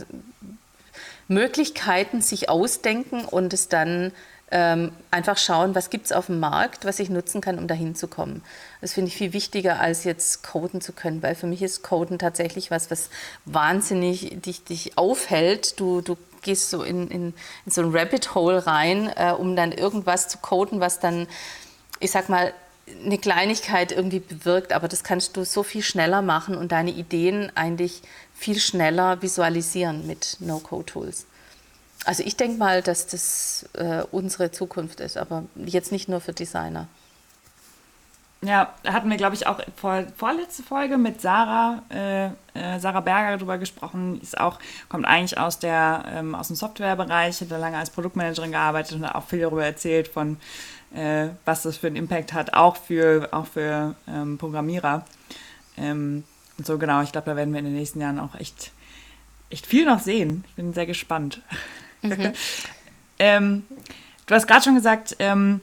[1.28, 4.12] Möglichkeiten sich ausdenken und es dann
[4.52, 7.96] ähm, einfach schauen, was gibt es auf dem Markt, was ich nutzen kann, um dahin
[7.96, 8.44] zu kommen.
[8.82, 12.20] Das finde ich viel wichtiger, als jetzt coden zu können, weil für mich ist Coden
[12.20, 13.10] tatsächlich was, was
[13.46, 15.80] wahnsinnig dich, dich aufhält.
[15.80, 17.34] Du, du gehst so in, in,
[17.66, 21.28] in so ein Rabbit Hole rein, äh, um dann irgendwas zu coden, was dann,
[22.00, 22.54] ich sag mal,
[23.04, 27.52] eine Kleinigkeit irgendwie bewirkt, aber das kannst du so viel schneller machen und deine Ideen
[27.56, 28.02] eigentlich
[28.36, 31.26] viel schneller visualisieren mit No-Code-Tools.
[32.06, 36.34] Also ich denke mal, dass das äh, unsere Zukunft ist, aber jetzt nicht nur für
[36.34, 36.88] Designer.
[38.42, 43.00] Ja, da hatten wir, glaube ich, auch vor, vorletzte Folge mit Sarah, äh, äh, Sarah
[43.00, 44.20] Berger darüber gesprochen.
[44.22, 44.60] Ist auch,
[44.90, 49.08] kommt eigentlich aus, der, ähm, aus dem Softwarebereich, hat da lange als Produktmanagerin gearbeitet und
[49.08, 50.38] hat auch viel darüber erzählt, von
[50.94, 55.06] äh, was das für einen Impact hat, auch für, auch für ähm, Programmierer.
[55.78, 56.26] Ähm,
[56.58, 58.72] und so genau, ich glaube, da werden wir in den nächsten Jahren auch echt,
[59.50, 60.44] echt viel noch sehen.
[60.50, 61.42] Ich bin sehr gespannt.
[62.02, 62.34] Mhm.
[63.20, 63.64] Ähm,
[64.26, 65.62] du hast gerade schon gesagt, ähm,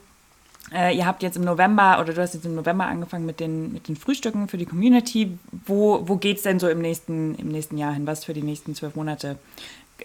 [0.73, 3.73] äh, ihr habt jetzt im November oder du hast jetzt im November angefangen mit den,
[3.73, 5.37] mit den Frühstücken für die Community.
[5.65, 8.07] Wo, wo geht es denn so im nächsten, im nächsten Jahr hin?
[8.07, 9.37] Was für die nächsten zwölf Monate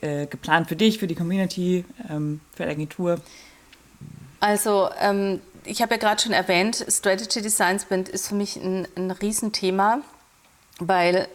[0.00, 3.20] äh, geplant für dich, für die Community, ähm, für die Agentur?
[4.40, 8.86] Also, ähm, ich habe ja gerade schon erwähnt, Strategy Design Sprint ist für mich ein,
[8.96, 10.00] ein Riesenthema,
[10.78, 11.28] weil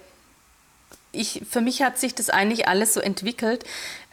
[1.11, 3.65] ich, für mich hat sich das eigentlich alles so entwickelt.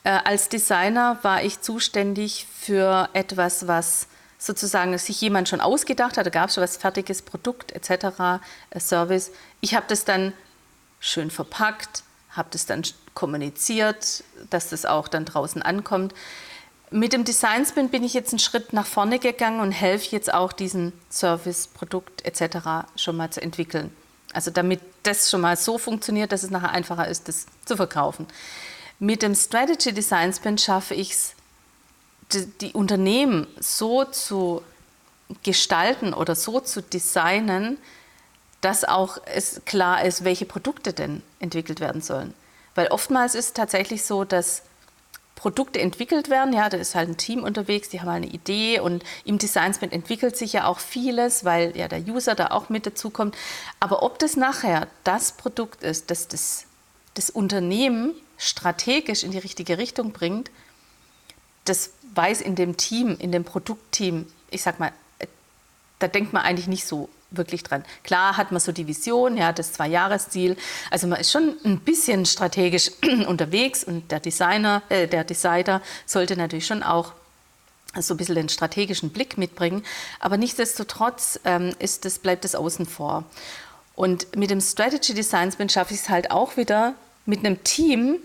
[0.05, 4.09] Äh, als Designer war ich zuständig für etwas, was
[4.39, 8.81] sozusagen sich jemand schon ausgedacht hat, da gab es schon was fertiges Produkt etc., äh,
[8.81, 9.33] Service.
[9.61, 10.33] Ich habe das dann
[11.01, 12.83] schön verpackt, habe das dann
[13.15, 16.15] kommuniziert, dass das auch dann draußen ankommt.
[16.91, 20.33] Mit dem Design Spin bin ich jetzt einen Schritt nach vorne gegangen und helfe jetzt
[20.33, 22.89] auch diesen Service, Produkt etc.
[22.97, 23.95] schon mal zu entwickeln.
[24.33, 28.27] Also damit das schon mal so funktioniert, dass es nachher einfacher ist, das zu verkaufen.
[28.99, 31.35] Mit dem Strategy Design Spin schaffe ich es,
[32.33, 34.63] die, die Unternehmen so zu
[35.43, 37.79] gestalten oder so zu designen,
[38.61, 42.35] dass auch es klar ist, welche Produkte denn entwickelt werden sollen.
[42.75, 44.63] Weil oftmals ist es tatsächlich so, dass
[45.39, 46.53] Produkte entwickelt werden.
[46.53, 49.93] Ja, da ist halt ein Team unterwegs, die haben eine Idee und im Design Sprint
[49.93, 53.37] entwickelt sich ja auch vieles, weil ja der User da auch mit dazukommt.
[53.79, 56.67] Aber ob das nachher das Produkt ist, das das,
[57.15, 60.51] das Unternehmen strategisch in die richtige Richtung bringt,
[61.65, 64.93] das weiß in dem Team, in dem Produktteam, ich sag mal,
[66.01, 67.85] da denkt man eigentlich nicht so wirklich dran.
[68.05, 70.57] Klar hat man so die Vision, ja, das Zwei-Jahres-Ziel.
[70.91, 72.91] Also man ist schon ein bisschen strategisch
[73.27, 77.13] unterwegs und der Designer, äh, der Designer sollte natürlich schon auch
[77.99, 79.85] so ein bisschen den strategischen Blick mitbringen.
[80.21, 83.25] Aber nichtsdestotrotz ähm, ist das, bleibt das außen vor.
[83.95, 86.95] Und mit dem Strategy Design Sprint schaffe ich es halt auch wieder
[87.27, 88.19] mit einem Team,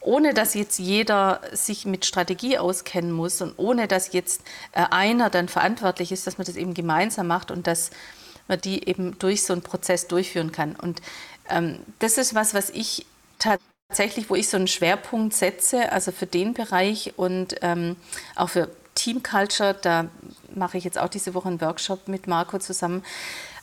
[0.00, 4.42] ohne dass jetzt jeder sich mit Strategie auskennen muss und ohne dass jetzt
[4.72, 7.90] äh, einer dann verantwortlich ist, dass man das eben gemeinsam macht und dass
[8.48, 10.74] man die eben durch so einen Prozess durchführen kann.
[10.76, 11.00] Und
[11.48, 13.06] ähm, das ist was, was ich
[13.38, 17.96] tatsächlich, wo ich so einen Schwerpunkt setze, also für den Bereich und ähm,
[18.34, 20.08] auch für Team Culture, da
[20.54, 23.04] mache ich jetzt auch diese Woche einen Workshop mit Marco zusammen.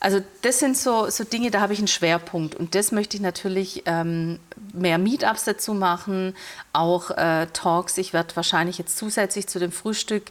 [0.00, 3.22] Also das sind so, so Dinge, da habe ich einen Schwerpunkt und das möchte ich
[3.22, 4.40] natürlich ähm,
[4.72, 6.34] mehr Meetups dazu machen,
[6.72, 7.98] auch äh, Talks.
[7.98, 10.30] Ich werde wahrscheinlich jetzt zusätzlich zu dem Frühstück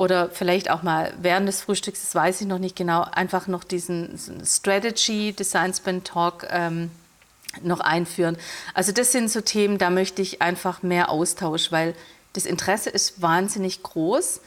[0.00, 3.64] oder vielleicht auch mal während des Frühstücks, das weiß ich noch nicht genau, einfach noch
[3.64, 6.90] diesen Strategy Design Sprint Talk ähm,
[7.60, 8.38] noch einführen.
[8.72, 11.94] Also das sind so Themen, da möchte ich einfach mehr Austausch, weil
[12.32, 14.40] das Interesse ist wahnsinnig groß.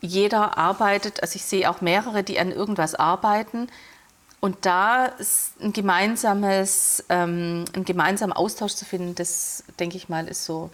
[0.00, 3.68] Jeder arbeitet, also ich sehe auch mehrere, die an irgendwas arbeiten.
[4.40, 5.12] Und da
[5.60, 10.70] ein gemeinsames, ähm, einen gemeinsamen Austausch zu finden, das denke ich mal, ist so,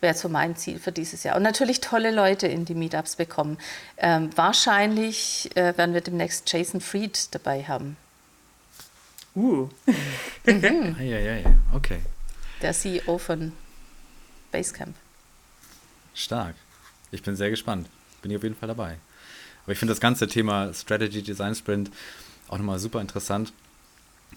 [0.00, 1.36] wäre so mein Ziel für dieses Jahr.
[1.36, 3.58] Und natürlich tolle Leute in die Meetups bekommen.
[3.96, 7.96] Ähm, wahrscheinlich äh, werden wir demnächst Jason Fried dabei haben.
[9.36, 9.68] Uh.
[10.46, 10.96] mhm.
[10.98, 12.00] ja, ja, ja, okay.
[12.62, 13.52] Der CEO von
[14.50, 14.94] Basecamp.
[16.14, 16.54] Stark.
[17.10, 17.88] Ich bin sehr gespannt.
[18.22, 18.96] Bin ich auf jeden Fall dabei.
[19.64, 21.90] Aber ich finde das ganze Thema Strategy Design Sprint
[22.48, 23.52] auch nochmal super interessant.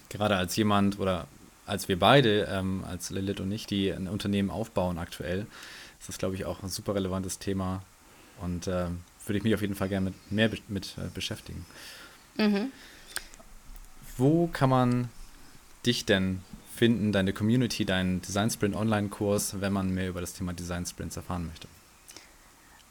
[0.08, 1.26] Gerade als jemand oder
[1.66, 5.46] als wir beide, ähm, als Lilith und ich, die ein Unternehmen aufbauen aktuell,
[5.98, 7.82] ist das, glaube ich, auch ein super relevantes Thema
[8.40, 8.86] und äh,
[9.26, 11.64] würde ich mich auf jeden Fall gerne mit mehr mit äh, beschäftigen.
[12.36, 12.72] Mhm.
[14.16, 15.08] Wo kann man
[15.86, 16.40] dich denn
[16.74, 21.16] finden, deine Community, deinen Design Sprint Online-Kurs, wenn man mehr über das Thema Design Sprints
[21.16, 21.68] erfahren möchte?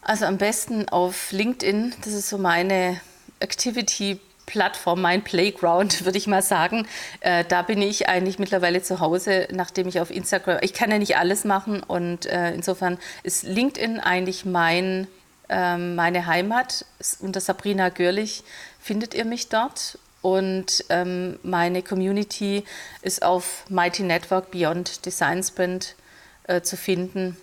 [0.02, 3.00] Also am besten auf LinkedIn, das ist so meine
[3.40, 6.88] Activity Plattform, mein Playground, würde ich mal sagen.
[7.22, 10.98] Äh, da bin ich eigentlich mittlerweile zu Hause, nachdem ich auf Instagram, ich kann ja
[10.98, 15.08] nicht alles machen und äh, insofern ist LinkedIn eigentlich mein,
[15.50, 16.86] äh, meine Heimat.
[17.20, 18.44] Unter Sabrina Görlich
[18.80, 22.64] findet ihr mich dort und ähm, meine Community
[23.02, 25.96] ist auf Mighty Network Beyond Design Sprint
[26.48, 27.38] äh, zu finden.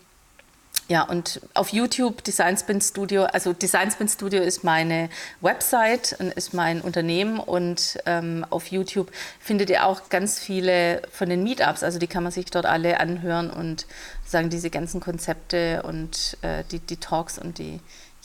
[0.90, 5.08] Ja, und auf YouTube Design Spin Studio, also Design Spin Studio ist meine
[5.40, 11.44] Website, ist mein Unternehmen und ähm, auf YouTube findet ihr auch ganz viele von den
[11.44, 13.86] Meetups, also die kann man sich dort alle anhören und
[14.24, 17.78] sagen diese ganzen Konzepte und äh, die, die Talks und die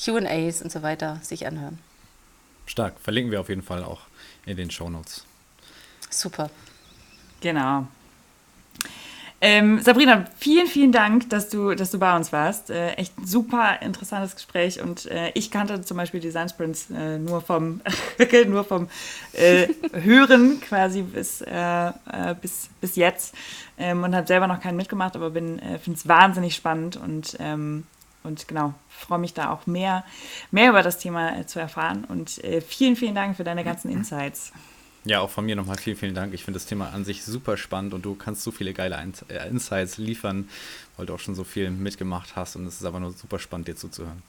[0.03, 1.77] QAs und so weiter sich anhören.
[2.65, 4.01] Stark, verlinken wir auf jeden Fall auch
[4.47, 5.23] in den Shownotes.
[6.09, 6.49] Super.
[7.41, 7.85] Genau.
[9.47, 12.71] Ähm, Sabrina, vielen, vielen Dank, dass du, dass du bei uns warst.
[12.71, 17.19] Äh, echt ein super interessantes Gespräch und äh, ich kannte zum Beispiel Design Sprints äh,
[17.19, 17.79] nur vom,
[18.47, 18.87] nur vom
[19.33, 21.91] äh, Hören quasi bis, äh, äh,
[22.41, 23.35] bis, bis jetzt
[23.77, 27.83] ähm, und habe selber noch keinen mitgemacht, aber bin finde es wahnsinnig spannend und, ähm,
[28.23, 30.05] und genau, freue mich da auch mehr,
[30.49, 34.51] mehr über das Thema zu erfahren und vielen, vielen Dank für deine ganzen Insights.
[35.05, 36.33] Ja, auch von mir nochmal vielen, vielen Dank.
[36.33, 38.97] Ich finde das Thema an sich super spannend und du kannst so viele geile
[39.29, 40.49] äh, Insights liefern,
[40.97, 43.67] weil du auch schon so viel mitgemacht hast und es ist aber nur super spannend,
[43.67, 44.23] dir zuzuhören.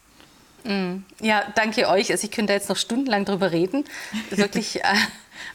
[0.64, 1.05] Mm.
[1.20, 2.11] Ja, danke euch.
[2.11, 3.85] Also ich könnte jetzt noch stundenlang drüber reden.
[4.31, 4.89] Wirklich äh,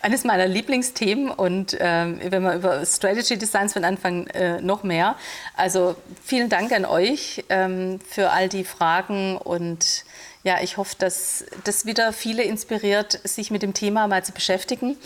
[0.02, 5.16] eines meiner Lieblingsthemen und äh, wenn wir über Strategy Designs von anfangen, äh, noch mehr.
[5.56, 10.04] Also vielen Dank an euch ähm, für all die Fragen und
[10.44, 14.98] ja, ich hoffe, dass das wieder viele inspiriert, sich mit dem Thema mal zu beschäftigen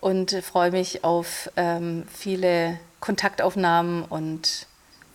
[0.00, 4.66] und freue mich auf ähm, viele Kontaktaufnahmen und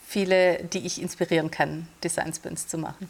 [0.05, 3.09] viele, die ich inspirieren kann, Design Sprints zu machen.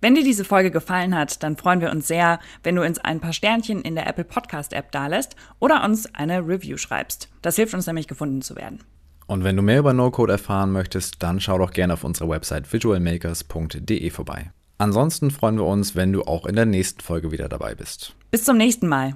[0.00, 3.20] Wenn dir diese Folge gefallen hat, dann freuen wir uns sehr, wenn du uns ein
[3.20, 7.28] paar Sternchen in der Apple Podcast App dalässt oder uns eine Review schreibst.
[7.40, 8.82] Das hilft uns nämlich gefunden zu werden.
[9.26, 12.72] Und wenn du mehr über No-Code erfahren möchtest, dann schau doch gerne auf unserer Website
[12.72, 14.50] visualmakers.de vorbei.
[14.78, 18.14] Ansonsten freuen wir uns, wenn du auch in der nächsten Folge wieder dabei bist.
[18.30, 19.14] Bis zum nächsten Mal.